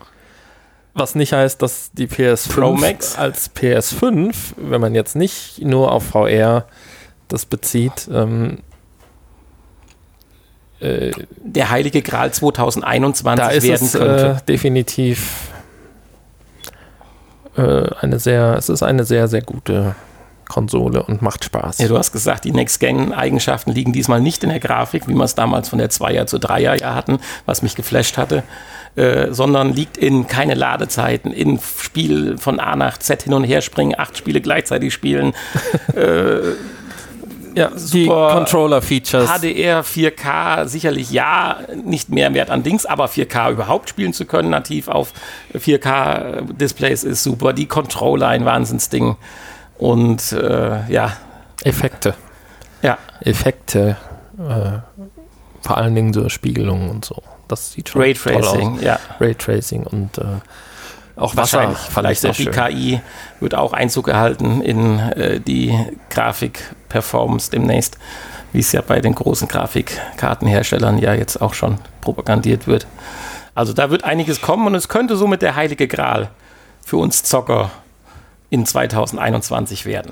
[0.94, 5.92] Was nicht heißt, dass die PS5 Pro Max als PS5, wenn man jetzt nicht nur
[5.92, 6.68] auf VR
[7.28, 8.60] das bezieht, ähm,
[10.86, 11.12] äh,
[11.44, 14.38] der Heilige Gral 2021 da ist werden es, könnte.
[14.42, 15.52] Äh, definitiv
[17.58, 19.96] äh, eine sehr, es ist eine sehr, sehr gute
[20.48, 21.80] Konsole und macht Spaß.
[21.80, 25.34] Ja, du hast gesagt, die Next-Gen-Eigenschaften liegen diesmal nicht in der Grafik, wie wir es
[25.34, 28.44] damals von der 2er zu 3er ja hatten, was mich geflasht hatte,
[28.96, 33.62] äh, sondern liegt in keine Ladezeiten, in Spiel von A nach Z hin und her
[33.62, 35.34] springen, acht Spiele gleichzeitig spielen.
[35.96, 36.40] äh,
[37.56, 39.30] ja, die Controller-Features.
[39.30, 44.50] HDR, 4K, sicherlich ja, nicht mehr Wert an Dings, aber 4K überhaupt spielen zu können,
[44.50, 45.14] nativ auf
[45.54, 47.54] 4K-Displays ist super.
[47.54, 49.16] Die Controller, ein Wahnsinnsding.
[49.78, 51.14] Und äh, ja.
[51.64, 52.16] Effekte.
[52.82, 52.98] Ja.
[53.22, 53.98] Effekte.
[54.38, 54.80] Äh,
[55.62, 57.22] vor allen Dingen so Spiegelungen und so.
[57.48, 59.00] Das sieht schon Raytracing, ja.
[59.20, 60.24] Raytracing und äh,
[61.16, 63.02] auch Wahrscheinlich, vielleicht auch die KI
[63.40, 65.78] wird auch Einzug erhalten in äh, die
[66.10, 67.98] Grafik-Performance demnächst,
[68.52, 72.86] wie es ja bei den großen Grafikkartenherstellern ja jetzt auch schon propagandiert wird.
[73.54, 76.30] Also da wird einiges kommen und es könnte somit der heilige Gral
[76.84, 77.72] für uns Zocker
[78.50, 80.12] in 2021 werden.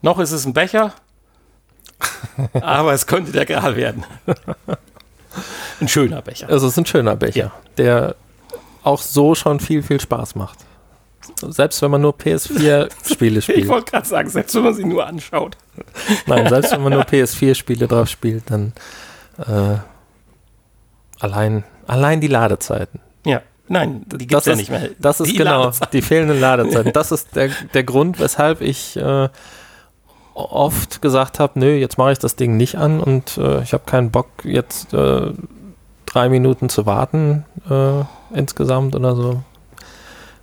[0.00, 0.94] Noch ist es ein Becher,
[2.60, 4.04] aber es könnte der Gral werden.
[5.80, 6.48] Ein schöner Becher.
[6.48, 7.52] Es ist ein schöner Becher, ja.
[7.76, 8.16] der
[8.86, 10.58] auch so schon viel, viel Spaß macht.
[11.40, 13.58] Selbst wenn man nur PS4-Spiele spielt.
[13.58, 15.56] Ich wollte gerade sagen, selbst wenn man sie nur anschaut.
[16.26, 18.72] Nein, selbst wenn man nur PS4-Spiele drauf spielt, dann
[19.38, 19.78] äh,
[21.18, 23.00] allein, allein die Ladezeiten.
[23.24, 23.42] Ja.
[23.68, 24.90] Nein, die gibt es ja nicht mehr.
[25.00, 25.90] Das ist die genau Ladezeiten.
[25.92, 26.92] die fehlenden Ladezeiten.
[26.94, 29.28] Das ist der, der Grund, weshalb ich äh,
[30.34, 33.82] oft gesagt habe, nö, jetzt mache ich das Ding nicht an und äh, ich habe
[33.84, 35.32] keinen Bock, jetzt äh,
[36.16, 38.04] drei Minuten zu warten äh,
[38.36, 39.42] insgesamt oder so.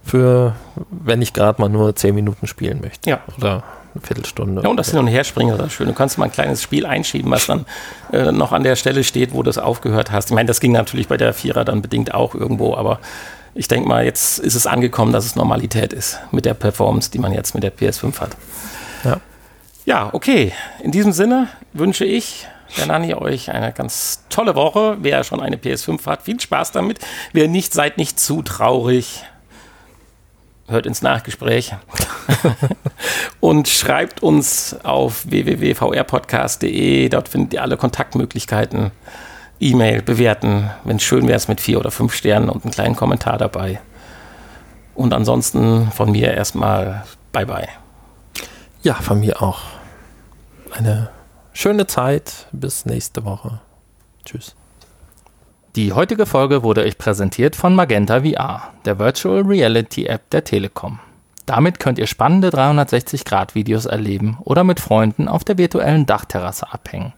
[0.05, 0.55] Für,
[0.91, 3.09] wenn ich gerade mal nur zehn Minuten spielen möchte.
[3.09, 3.21] Ja.
[3.37, 3.63] Oder
[3.93, 4.61] eine Viertelstunde.
[4.61, 5.87] Ja, und das Hin- und Herspringen ist schön.
[5.87, 7.65] Du kannst mal ein kleines Spiel einschieben, was dann
[8.11, 10.29] äh, noch an der Stelle steht, wo du es aufgehört hast.
[10.29, 12.99] Ich meine, das ging natürlich bei der Vierer dann bedingt auch irgendwo, aber
[13.55, 17.19] ich denke mal, jetzt ist es angekommen, dass es Normalität ist mit der Performance, die
[17.19, 18.35] man jetzt mit der PS5 hat.
[19.03, 19.19] Ja.
[19.85, 20.53] Ja, okay.
[20.81, 22.47] In diesem Sinne wünsche ich
[22.77, 24.97] der Nanni euch eine ganz tolle Woche.
[25.01, 26.99] Wer schon eine PS5 hat, viel Spaß damit.
[27.31, 29.23] Wer nicht, seid nicht zu traurig
[30.67, 31.75] hört ins Nachgespräch
[33.39, 37.09] und schreibt uns auf www.vrpodcast.de.
[37.09, 38.91] Dort findet ihr alle Kontaktmöglichkeiten.
[39.59, 40.69] E-Mail bewerten.
[40.83, 43.79] Wenn es schön wäre, es mit vier oder fünf Sternen und einem kleinen Kommentar dabei.
[44.95, 47.67] Und ansonsten von mir erstmal Bye bye.
[48.83, 49.61] Ja, von mir auch.
[50.71, 51.09] Eine
[51.53, 52.47] schöne Zeit.
[52.51, 53.61] Bis nächste Woche.
[54.25, 54.55] Tschüss.
[55.75, 60.99] Die heutige Folge wurde euch präsentiert von Magenta VR, der Virtual Reality App der Telekom.
[61.45, 67.13] Damit könnt ihr spannende 360-Grad-Videos erleben oder mit Freunden auf der virtuellen Dachterrasse abhängen.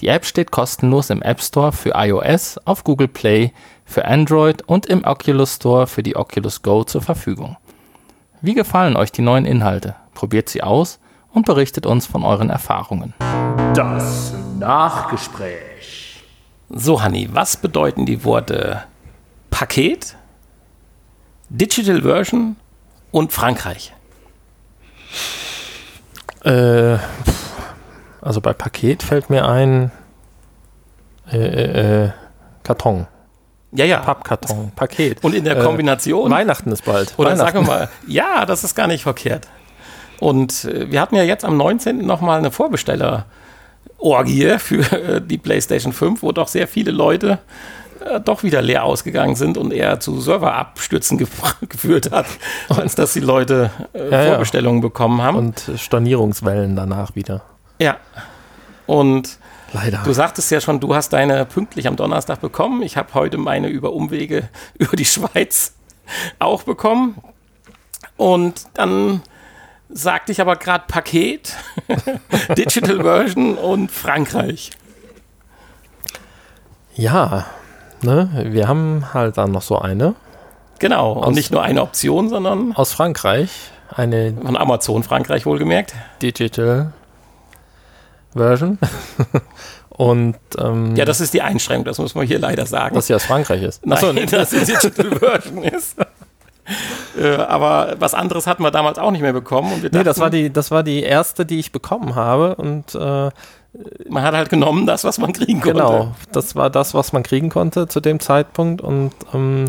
[0.00, 3.52] Die App steht kostenlos im App Store für iOS, auf Google Play,
[3.84, 7.56] für Android und im Oculus Store für die Oculus Go zur Verfügung.
[8.40, 9.96] Wie gefallen euch die neuen Inhalte?
[10.14, 10.98] Probiert sie aus
[11.36, 13.12] und berichtet uns von euren Erfahrungen.
[13.74, 16.24] Das Nachgespräch.
[16.70, 18.84] So, Hanni, was bedeuten die Worte
[19.50, 20.16] Paket,
[21.50, 22.56] Digital Version
[23.10, 23.92] und Frankreich?
[26.42, 26.96] Äh,
[28.22, 29.90] also bei Paket fällt mir ein
[31.30, 32.10] äh, äh, äh,
[32.62, 33.08] Karton.
[33.72, 33.98] Ja, ja.
[33.98, 35.22] Pappkarton, Paket.
[35.22, 36.32] Und in der Kombination.
[36.32, 37.12] Äh, Weihnachten ist bald.
[37.18, 39.48] Oder sagen wir mal, ja, das ist gar nicht verkehrt.
[40.20, 41.98] Und äh, wir hatten ja jetzt am 19.
[42.06, 43.24] nochmal eine Vorbesteller-
[43.98, 47.38] Orgie für äh, die PlayStation 5, wo doch sehr viele Leute
[48.04, 51.30] äh, doch wieder leer ausgegangen sind und eher zu Serverabstürzen gef
[51.68, 52.26] geführt hat,
[52.68, 54.28] als dass die Leute äh, Ja, ja.
[54.32, 55.38] Vorbestellungen bekommen haben.
[55.38, 57.42] Und Stornierungswellen danach wieder.
[57.78, 57.96] ja.
[58.86, 59.38] Und
[59.72, 60.02] Leider.
[60.04, 62.82] du sagtest ja schon, du hast deine pünktlich am Donnerstag bekommen.
[62.82, 64.48] Ich habe heute meine über Umwege
[64.78, 65.72] über die Schweiz
[66.38, 67.16] auch bekommen.
[68.18, 69.22] Und dann
[69.88, 71.54] sagte ich aber gerade Paket,
[72.56, 74.70] Digital Version und Frankreich.
[76.94, 77.46] Ja,
[78.02, 80.14] ne, wir haben halt dann noch so eine
[80.78, 81.12] Genau.
[81.12, 83.50] Und Aus- nicht nur eine Option, sondern aus Frankreich.
[83.94, 85.94] Eine von Amazon Frankreich wohlgemerkt.
[86.20, 86.92] Digital
[88.34, 88.78] Version.
[89.88, 92.94] Und ähm, Ja, das ist die Einschränkung, das muss man hier leider sagen.
[92.94, 93.86] dass sie aus Frankreich ist.
[93.86, 95.96] Nein, Achso, nee, dass die Digital Version ist.
[97.18, 99.72] äh, aber was anderes hatten wir damals auch nicht mehr bekommen.
[99.72, 102.54] Und wir nee, das dachten, war die, das war die erste, die ich bekommen habe.
[102.56, 103.30] Und äh,
[104.08, 105.78] man hat halt genommen das, was man kriegen konnte.
[105.78, 108.80] genau, das war das, was man kriegen konnte zu dem Zeitpunkt.
[108.80, 109.66] Und ähm,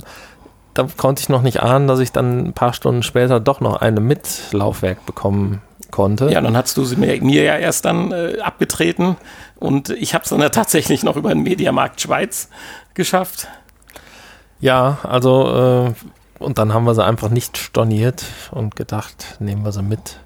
[0.74, 3.78] da konnte ich noch nicht ahnen, dass ich dann ein paar Stunden später doch noch
[3.78, 6.30] eine mit Laufwerk bekommen konnte.
[6.32, 9.18] Ja, dann hast du sie mir, mir ja erst dann äh, abgetreten
[9.56, 12.50] und ich habe es dann ja tatsächlich noch über den Mediamarkt Schweiz
[12.94, 13.48] geschafft.
[14.60, 15.94] Ja, also äh,
[16.40, 20.20] und dann haben wir sie einfach nicht storniert und gedacht, nehmen wir sie mit.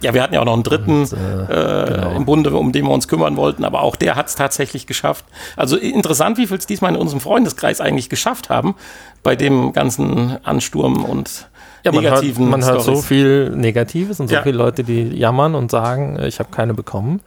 [0.00, 2.10] Ja, wir hatten ja auch noch einen dritten Und, äh, äh, genau.
[2.12, 5.24] im Bunde, um den wir uns kümmern wollten, aber auch der hat es tatsächlich geschafft.
[5.56, 8.76] Also interessant, wie viel es diesmal in unserem Freundeskreis eigentlich geschafft haben,
[9.24, 11.48] bei dem ganzen Ansturm und
[11.84, 13.06] ja, man hört, negativen man hört so Storys.
[13.06, 14.42] viel Negatives und so Ja.
[14.42, 17.20] viele Leute, die jammern und sagen, äh, ich habe keine bekommen.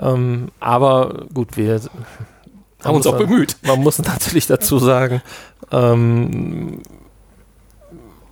[0.00, 1.80] Ähm, aber gut, wir
[2.84, 3.56] Haben uns auch bemüht.
[3.62, 5.22] Man muss natürlich dazu sagen,
[5.72, 6.82] ähm,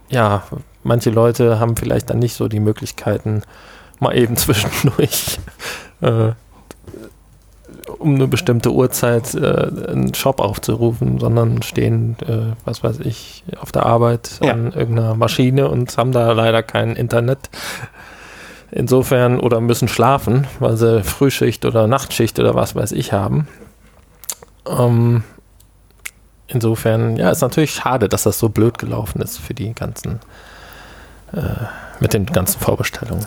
[0.08, 0.44] ja,
[0.82, 3.42] manche Leute haben vielleicht dann nicht so die Möglichkeiten,
[4.00, 5.38] mal eben zwischendurch
[6.00, 6.32] äh,
[7.98, 13.72] um eine bestimmte Uhrzeit äh, einen Shop aufzurufen, sondern stehen, äh, was weiß ich, auf
[13.72, 14.52] der Arbeit Ja.
[14.52, 17.50] an irgendeiner Maschine und haben da leider kein Internet.
[18.70, 23.46] Insofern oder müssen schlafen, weil sie Frühschicht oder Nachtschicht oder was weiß ich haben.
[24.66, 25.22] Ähm,
[26.48, 30.20] insofern, ja, ist natürlich schade, dass das so blöd gelaufen ist für die ganzen,
[31.32, 31.40] äh,
[32.00, 33.26] mit den ganzen Vorbestellungen.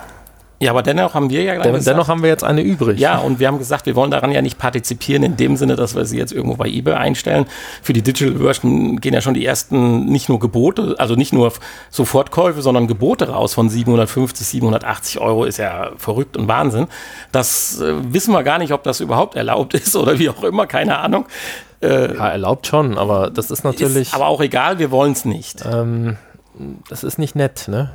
[0.60, 2.98] Ja, aber dennoch haben wir ja Den, gesagt, dennoch haben wir jetzt eine übrig.
[2.98, 5.94] Ja, und wir haben gesagt, wir wollen daran ja nicht partizipieren, in dem Sinne, dass
[5.94, 7.46] wir sie jetzt irgendwo bei eBay einstellen.
[7.80, 11.52] Für die Digital Version gehen ja schon die ersten nicht nur Gebote, also nicht nur
[11.90, 16.88] Sofortkäufe, sondern Gebote raus von 750, 780 Euro ist ja verrückt und Wahnsinn.
[17.30, 20.66] Das äh, wissen wir gar nicht, ob das überhaupt erlaubt ist oder wie auch immer,
[20.66, 21.26] keine Ahnung.
[21.82, 25.24] Äh, Ja, erlaubt schon, aber das ist natürlich, ist aber auch egal, wir wollen es
[25.24, 25.64] nicht.
[25.64, 26.16] ähm,
[26.88, 27.90] das ist nicht nett, ne?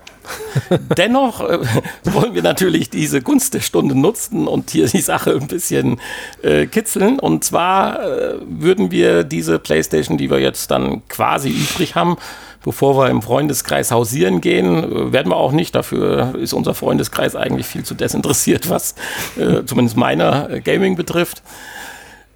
[0.98, 1.60] Dennoch äh,
[2.06, 6.00] wollen wir natürlich diese Gunst der Stunde nutzen und hier die Sache ein bisschen
[6.42, 7.20] äh, kitzeln.
[7.20, 12.16] Und zwar äh, würden wir diese Playstation, die wir jetzt dann quasi übrig haben,
[12.64, 15.76] bevor wir im Freundeskreis hausieren gehen, äh, werden wir auch nicht.
[15.76, 18.96] Dafür ist unser Freundeskreis eigentlich viel zu desinteressiert, was
[19.38, 21.44] äh, zumindest meiner äh, Gaming betrifft.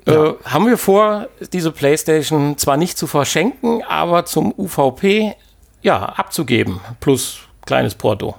[0.07, 5.35] Äh, haben wir vor, diese Playstation zwar nicht zu verschenken, aber zum UVP
[5.81, 6.79] ja, abzugeben.
[6.99, 8.35] Plus kleines Porto.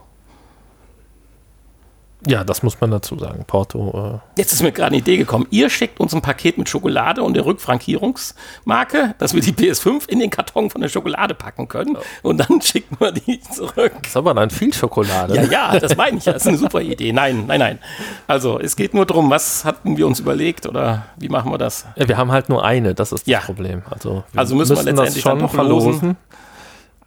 [2.28, 3.44] Ja, das muss man dazu sagen.
[3.46, 5.46] Porto, äh, Jetzt ist mir gerade eine Idee gekommen.
[5.50, 10.18] Ihr schickt uns ein Paket mit Schokolade und der Rückfrankierungsmarke, dass wir die PS5 in
[10.18, 11.96] den Karton von der Schokolade packen können.
[12.22, 13.92] Und dann schicken wir die zurück.
[14.04, 15.36] ist aber dann viel Schokolade.
[15.36, 16.24] Ja, ja, das meine ich.
[16.24, 17.12] Das ist eine super Idee.
[17.12, 17.78] Nein, nein, nein.
[18.26, 21.86] Also, es geht nur darum, was hatten wir uns überlegt oder wie machen wir das?
[21.96, 23.40] Ja, wir haben halt nur eine, das ist das Ja.
[23.40, 23.82] Problem.
[23.90, 26.16] Also, wir Also müssen wir letztendlich dann doch losen.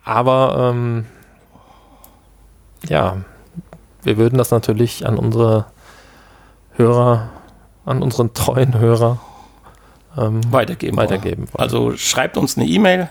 [0.03, 1.05] Aber ähm,
[2.89, 3.17] ja,
[4.04, 5.66] wir würden das natürlich an unsere
[6.76, 7.30] Hörer,
[7.86, 9.20] an unseren treuen Hörer
[10.18, 10.97] ähm, Weitergeben.
[10.97, 11.64] weitergeben wollen.
[11.64, 13.10] Also schreibt uns eine E-Mail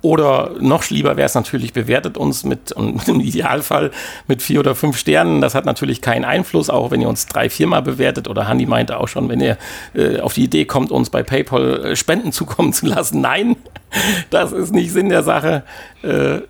[0.00, 3.90] oder noch lieber wäre es natürlich, bewertet uns mit, und im Idealfall
[4.26, 5.40] mit vier oder fünf Sternen.
[5.40, 8.28] Das hat natürlich keinen Einfluss, auch wenn ihr uns drei, viermal bewertet.
[8.28, 9.58] Oder Hanni meinte auch schon, wenn ihr
[9.94, 13.20] äh, auf die Idee kommt, uns bei PayPal äh, Spenden zukommen zu lassen.
[13.20, 13.56] Nein,
[14.30, 15.64] das ist nicht Sinn der Sache.
[16.02, 16.40] Äh,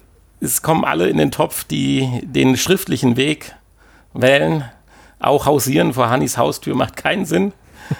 [0.41, 3.57] es kommen alle in den Topf, die den schriftlichen Weg
[4.21, 4.65] wählen.
[5.21, 7.53] Auch hausieren vor Hannis Haustür macht keinen Sinn.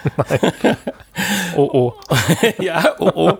[1.55, 1.93] oh, oh.
[2.59, 3.37] ja, oh, oh.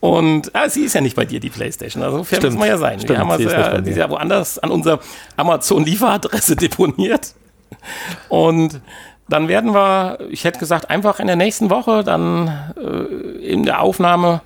[0.00, 2.02] Und ah, sie ist ja nicht bei dir, die Playstation.
[2.02, 2.54] Also fair Stimmt.
[2.54, 2.98] muss man ja sein.
[2.98, 5.00] Stimmt, Wir haben also ja, die ist ja woanders an unserer
[5.36, 7.34] Amazon-Lieferadresse deponiert.
[8.28, 8.80] Und
[9.28, 13.80] dann werden wir, ich hätte gesagt, einfach in der nächsten Woche dann äh, in der
[13.80, 14.42] Aufnahme,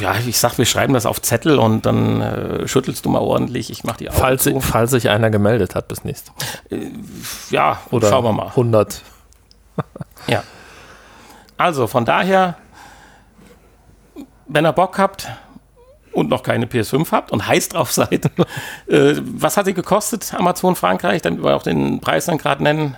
[0.00, 3.70] ja, ich sag, wir schreiben das auf Zettel und dann äh, schüttelst du mal ordentlich.
[3.70, 4.60] Ich mach die Augen Falls, zu.
[4.60, 6.32] falls sich einer gemeldet hat bis nächste
[7.50, 8.48] Ja, Oder schauen wir mal.
[8.48, 9.02] 100.
[10.26, 10.42] Ja.
[11.56, 12.56] Also von daher,
[14.46, 15.28] wenn ihr Bock habt
[16.12, 18.24] und noch keine PS5 habt und heiß drauf seid,
[18.88, 22.96] äh, was hat sie gekostet, Amazon Frankreich, damit wir auch den Preis dann gerade nennen?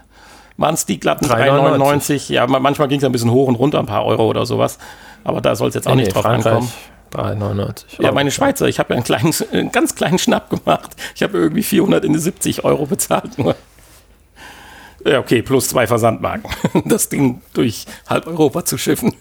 [0.59, 2.30] Waren es die glatten 3,99?
[2.32, 4.78] Ja, manchmal ging es ein bisschen hoch und runter, ein paar Euro oder sowas.
[5.24, 6.53] Aber da soll es jetzt auch nee, nicht drauf Frankreich.
[6.53, 6.72] ankommen.
[7.13, 8.03] 3,99.
[8.03, 10.91] Ja, meine Schweizer, ich habe ja einen, kleinen, einen ganz kleinen Schnapp gemacht.
[11.15, 13.57] Ich habe irgendwie 470 Euro bezahlt nur.
[15.05, 16.51] Ja, okay, plus zwei Versandmarken.
[16.85, 19.15] Das Ding durch halb Europa zu schiffen.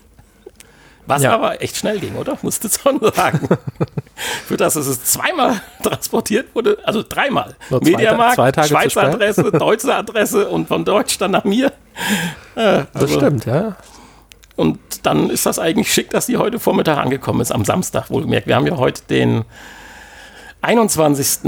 [1.08, 1.34] Was ja.
[1.34, 2.38] aber echt schnell ging, oder?
[2.42, 3.48] Musste schon sagen.
[4.48, 7.56] Für das es zweimal transportiert wurde, also dreimal.
[7.70, 11.74] Nur Mediamarkt, zwei, zwei Schweizer Adresse, deutsche Adresse und von Deutsch dann nach mir.
[12.56, 13.76] Äh, also, das stimmt, ja.
[14.62, 18.46] Und dann ist das eigentlich schick, dass die heute Vormittag angekommen ist, am Samstag wohlgemerkt.
[18.46, 19.44] Wir haben ja heute den
[20.62, 21.40] 21.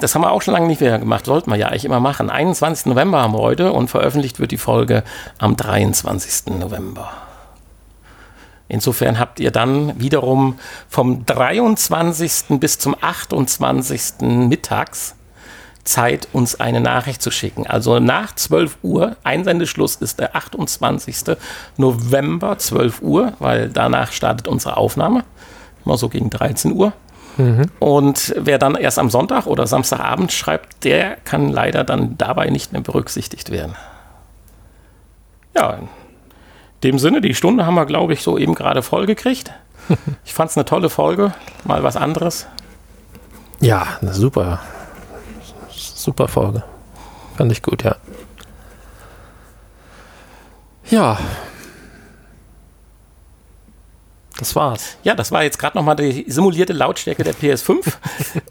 [0.00, 2.30] Das haben wir auch schon lange nicht mehr gemacht, sollten wir ja eigentlich immer machen.
[2.30, 2.86] 21.
[2.86, 5.04] November haben wir heute und veröffentlicht wird die Folge
[5.36, 6.54] am 23.
[6.58, 7.12] November.
[8.68, 10.58] Insofern habt ihr dann wiederum
[10.88, 12.58] vom 23.
[12.58, 14.22] bis zum 28.
[14.22, 15.16] mittags
[15.84, 17.66] Zeit, uns eine Nachricht zu schicken.
[17.66, 21.36] Also nach 12 Uhr, Einsendeschluss ist der 28.
[21.76, 25.24] November, 12 Uhr, weil danach startet unsere Aufnahme.
[25.84, 26.94] Mal so gegen 13 Uhr.
[27.36, 27.66] Mhm.
[27.78, 32.72] Und wer dann erst am Sonntag oder Samstagabend schreibt, der kann leider dann dabei nicht
[32.72, 33.74] mehr berücksichtigt werden.
[35.54, 35.88] Ja, in
[36.82, 39.52] dem Sinne, die Stunde haben wir, glaube ich, so eben gerade voll gekriegt.
[40.24, 42.46] Ich fand es eine tolle Folge, mal was anderes.
[43.60, 44.60] Ja, super
[46.04, 46.62] super Folge.
[47.36, 47.96] Fand ich gut, ja.
[50.90, 51.18] Ja.
[54.38, 54.96] Das war's.
[55.02, 57.92] Ja, das war jetzt gerade nochmal die simulierte Lautstärke der PS5.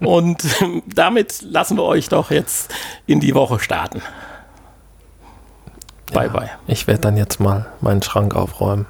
[0.00, 0.44] Und
[0.86, 2.74] damit lassen wir euch doch jetzt
[3.06, 4.02] in die Woche starten.
[6.12, 6.50] Bye, ja, bye.
[6.66, 8.86] Ich werde dann jetzt mal meinen Schrank aufräumen.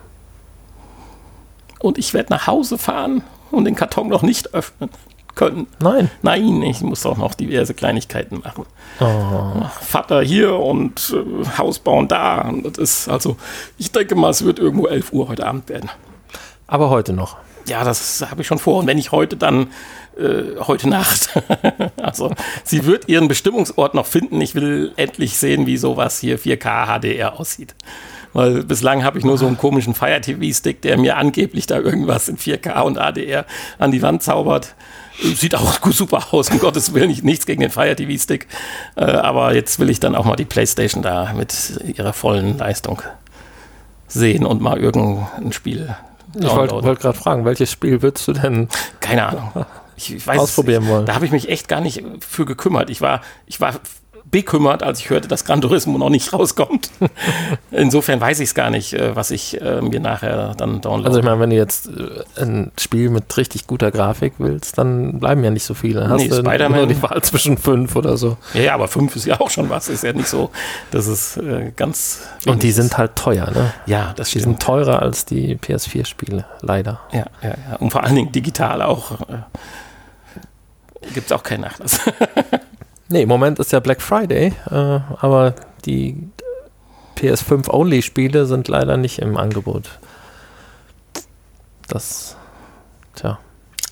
[1.81, 4.91] Und ich werde nach Hause fahren und den Karton noch nicht öffnen
[5.35, 5.67] können.
[5.81, 6.11] Nein.
[6.23, 8.67] Nein, ich muss auch noch diverse Kleinigkeiten machen.
[9.01, 9.67] Oh.
[9.81, 12.43] Vater hier und äh, Haus bauen da.
[12.49, 13.37] Und das ist also,
[13.79, 15.91] ich denke mal, es wird irgendwo 11 Uhr heute Abend werden.
[16.67, 17.37] Aber heute noch.
[17.67, 18.81] Ja, das habe ich schon vor.
[18.81, 19.69] Und wenn nicht heute, dann
[20.19, 21.31] äh, heute Nacht.
[21.97, 22.31] also
[22.63, 24.41] sie wird ihren Bestimmungsort noch finden.
[24.41, 27.75] Ich will endlich sehen, wie sowas hier 4K HDR aussieht.
[28.35, 32.29] Weil bislang habe ich nur so einen komischen Fire TV-Stick, der mir angeblich da irgendwas
[32.29, 33.47] in 4K und HDR
[33.79, 34.75] an die Wand zaubert.
[35.23, 38.49] Sieht auch super aus, um Gottes Willen, nicht, nichts gegen den Fire TV Stick.
[38.97, 43.03] Äh, aber jetzt will ich dann auch mal die PlayStation da mit ihrer vollen Leistung
[44.09, 45.95] sehen und mal irgendein Spiel.
[46.37, 48.69] Ich wollte wollt gerade fragen, welches Spiel würdest du denn?
[49.01, 49.67] Keine Ahnung.
[49.97, 51.07] Ich, ich weiß, ausprobieren wollen.
[51.07, 52.91] Da habe ich mich echt gar nicht für gekümmert.
[52.91, 53.75] Ich war, ich war
[54.35, 56.91] bekümmert, als ich hörte, dass Gran Turismo noch nicht rauskommt.
[57.71, 61.07] Insofern weiß ich es gar nicht, äh, was ich äh, mir nachher dann downloade.
[61.07, 65.21] Also ich meine, wenn du jetzt äh, ein Spiel mit richtig guter Grafik willst, dann
[65.21, 66.09] bleiben ja nicht so viele.
[66.09, 68.37] Hast nee, du nur die Wahl zwischen fünf oder so.
[68.55, 69.89] Ja, ja, aber fünf ist ja auch schon was.
[69.89, 70.51] Ist ja nicht so,
[70.91, 72.23] dass es äh, ganz.
[72.45, 73.73] Und die sind halt teuer, ne?
[73.87, 74.41] Ja, das stimmt.
[74.41, 77.03] Die sind teurer als die PS4-Spiele, leider.
[77.13, 77.77] Ja, ja, ja.
[77.79, 79.13] Und vor allen Dingen digital auch.
[79.21, 79.43] Äh,
[81.13, 82.01] Gibt es auch keinen Nachlass.
[83.09, 86.17] Nee, im Moment ist ja Black Friday, äh, aber die
[87.17, 89.99] PS5-Only-Spiele sind leider nicht im Angebot.
[91.89, 92.37] Das,
[93.15, 93.39] tja.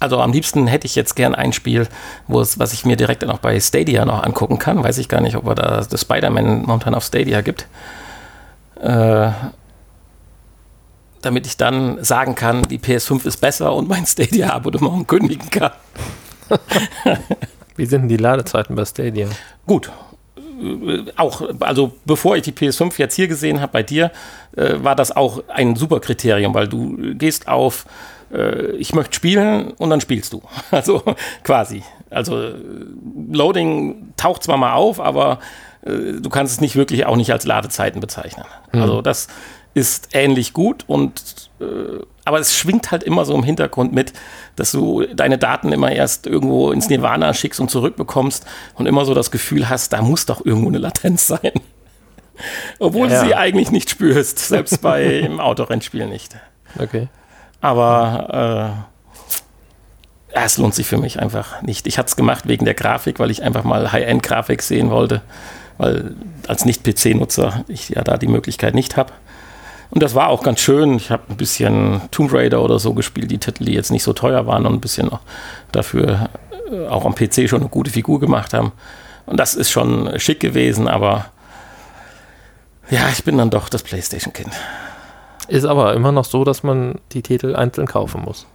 [0.01, 1.87] Also am liebsten hätte ich jetzt gern ein Spiel,
[2.27, 4.83] wo es, was ich mir direkt noch bei Stadia noch angucken kann.
[4.83, 7.69] Weiß ich gar nicht, ob er da das Spider-Man momentan auf Stadia gibt.
[8.81, 9.31] Äh,
[11.21, 15.71] damit ich dann sagen kann, die PS5 ist besser und mein Stadia-Abonnement kündigen kann.
[17.77, 19.29] Wie sind denn die Ladezeiten bei Stadia?
[19.67, 19.91] Gut.
[20.63, 24.11] Äh, auch, also bevor ich die PS5 jetzt hier gesehen habe bei dir,
[24.57, 27.87] äh, war das auch ein super Kriterium, weil du gehst auf,
[28.33, 30.43] äh, ich möchte spielen und dann spielst du.
[30.71, 31.03] Also
[31.45, 31.83] quasi.
[32.11, 32.53] Also
[33.31, 35.39] Loading taucht zwar mal auf, aber
[35.83, 38.45] äh, du kannst es nicht wirklich auch nicht als Ladezeiten bezeichnen.
[38.73, 38.83] Mhm.
[38.83, 39.29] Also das
[39.75, 41.65] ist ähnlich gut und äh,
[42.25, 44.13] aber es schwingt halt immer so im Hintergrund mit,
[44.57, 49.15] dass du deine Daten immer erst irgendwo ins Nirvana schickst und zurückbekommst und immer so
[49.15, 51.53] das Gefühl hast, da muss doch irgendwo eine Latenz sein.
[52.79, 53.21] Obwohl ja, ja.
[53.21, 56.37] du sie eigentlich nicht spürst, selbst bei im Autorennspiel nicht.
[56.79, 57.09] Okay.
[57.61, 58.87] Aber
[60.33, 61.87] äh, es lohnt sich für mich einfach nicht.
[61.87, 65.23] Ich hatte es gemacht wegen der Grafik, weil ich einfach mal High-End-Grafik sehen wollte,
[65.79, 66.17] weil
[66.47, 69.13] als Nicht-PC-Nutzer ich ja da die Möglichkeit nicht habe.
[69.93, 70.95] Und das war auch ganz schön.
[70.95, 74.15] Ich habe ein bisschen Tomb Raider oder so gespielt, die Titel, die jetzt nicht so
[74.15, 75.11] teuer waren und ein bisschen
[75.71, 76.31] dafür
[76.71, 78.73] äh, auch am PC schon eine gute Figur gemacht haben.
[79.27, 81.27] Und das ist schon schick gewesen, aber
[82.89, 84.51] Ja, ich bin dann doch das PlayStation-Kind.
[85.49, 88.47] Ist aber immer noch so, dass man die Titel einzeln kaufen muss.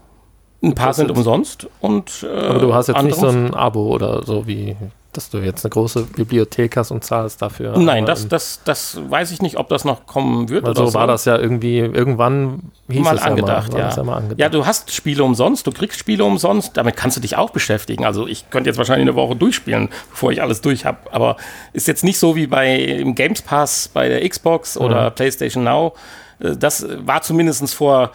[0.64, 4.24] Ein paar sind umsonst und äh, Aber du hast jetzt nicht so ein Abo oder
[4.26, 4.76] so wie,
[5.18, 7.78] dass du jetzt eine große Bibliothek hast und zahlst dafür.
[7.78, 10.64] Nein, das, das, das weiß ich nicht, ob das noch kommen wird.
[10.64, 13.88] Oder so war das ja irgendwie, irgendwann hieß mal es angedacht, ja.
[13.88, 14.04] Mal, ja.
[14.04, 14.40] mal angedacht.
[14.40, 18.06] Ja, du hast Spiele umsonst, du kriegst Spiele umsonst, damit kannst du dich auch beschäftigen.
[18.06, 21.00] Also ich könnte jetzt wahrscheinlich eine Woche durchspielen, bevor ich alles durch habe.
[21.12, 21.38] Aber
[21.74, 25.96] ist jetzt nicht so wie bei im Games Pass bei der Xbox oder PlayStation Now.
[26.40, 28.12] Äh, Das war zumindest vor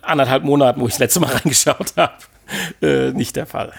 [0.00, 2.14] anderthalb Monaten, wo ich das letzte Mal reingeschaut habe,
[2.80, 3.72] äh, nicht der Fall.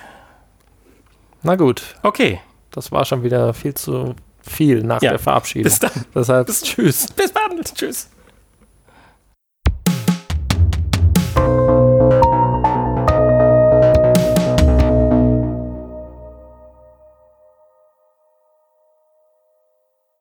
[1.41, 2.41] Na gut, Okay,
[2.71, 5.11] das war schon wieder viel zu viel nach Ja.
[5.11, 5.63] der Verabschiedung.
[5.63, 5.91] bis dann.
[6.15, 7.07] Deshalb, tschüss.
[7.15, 7.61] Bis dann.
[7.63, 8.09] Tschüss.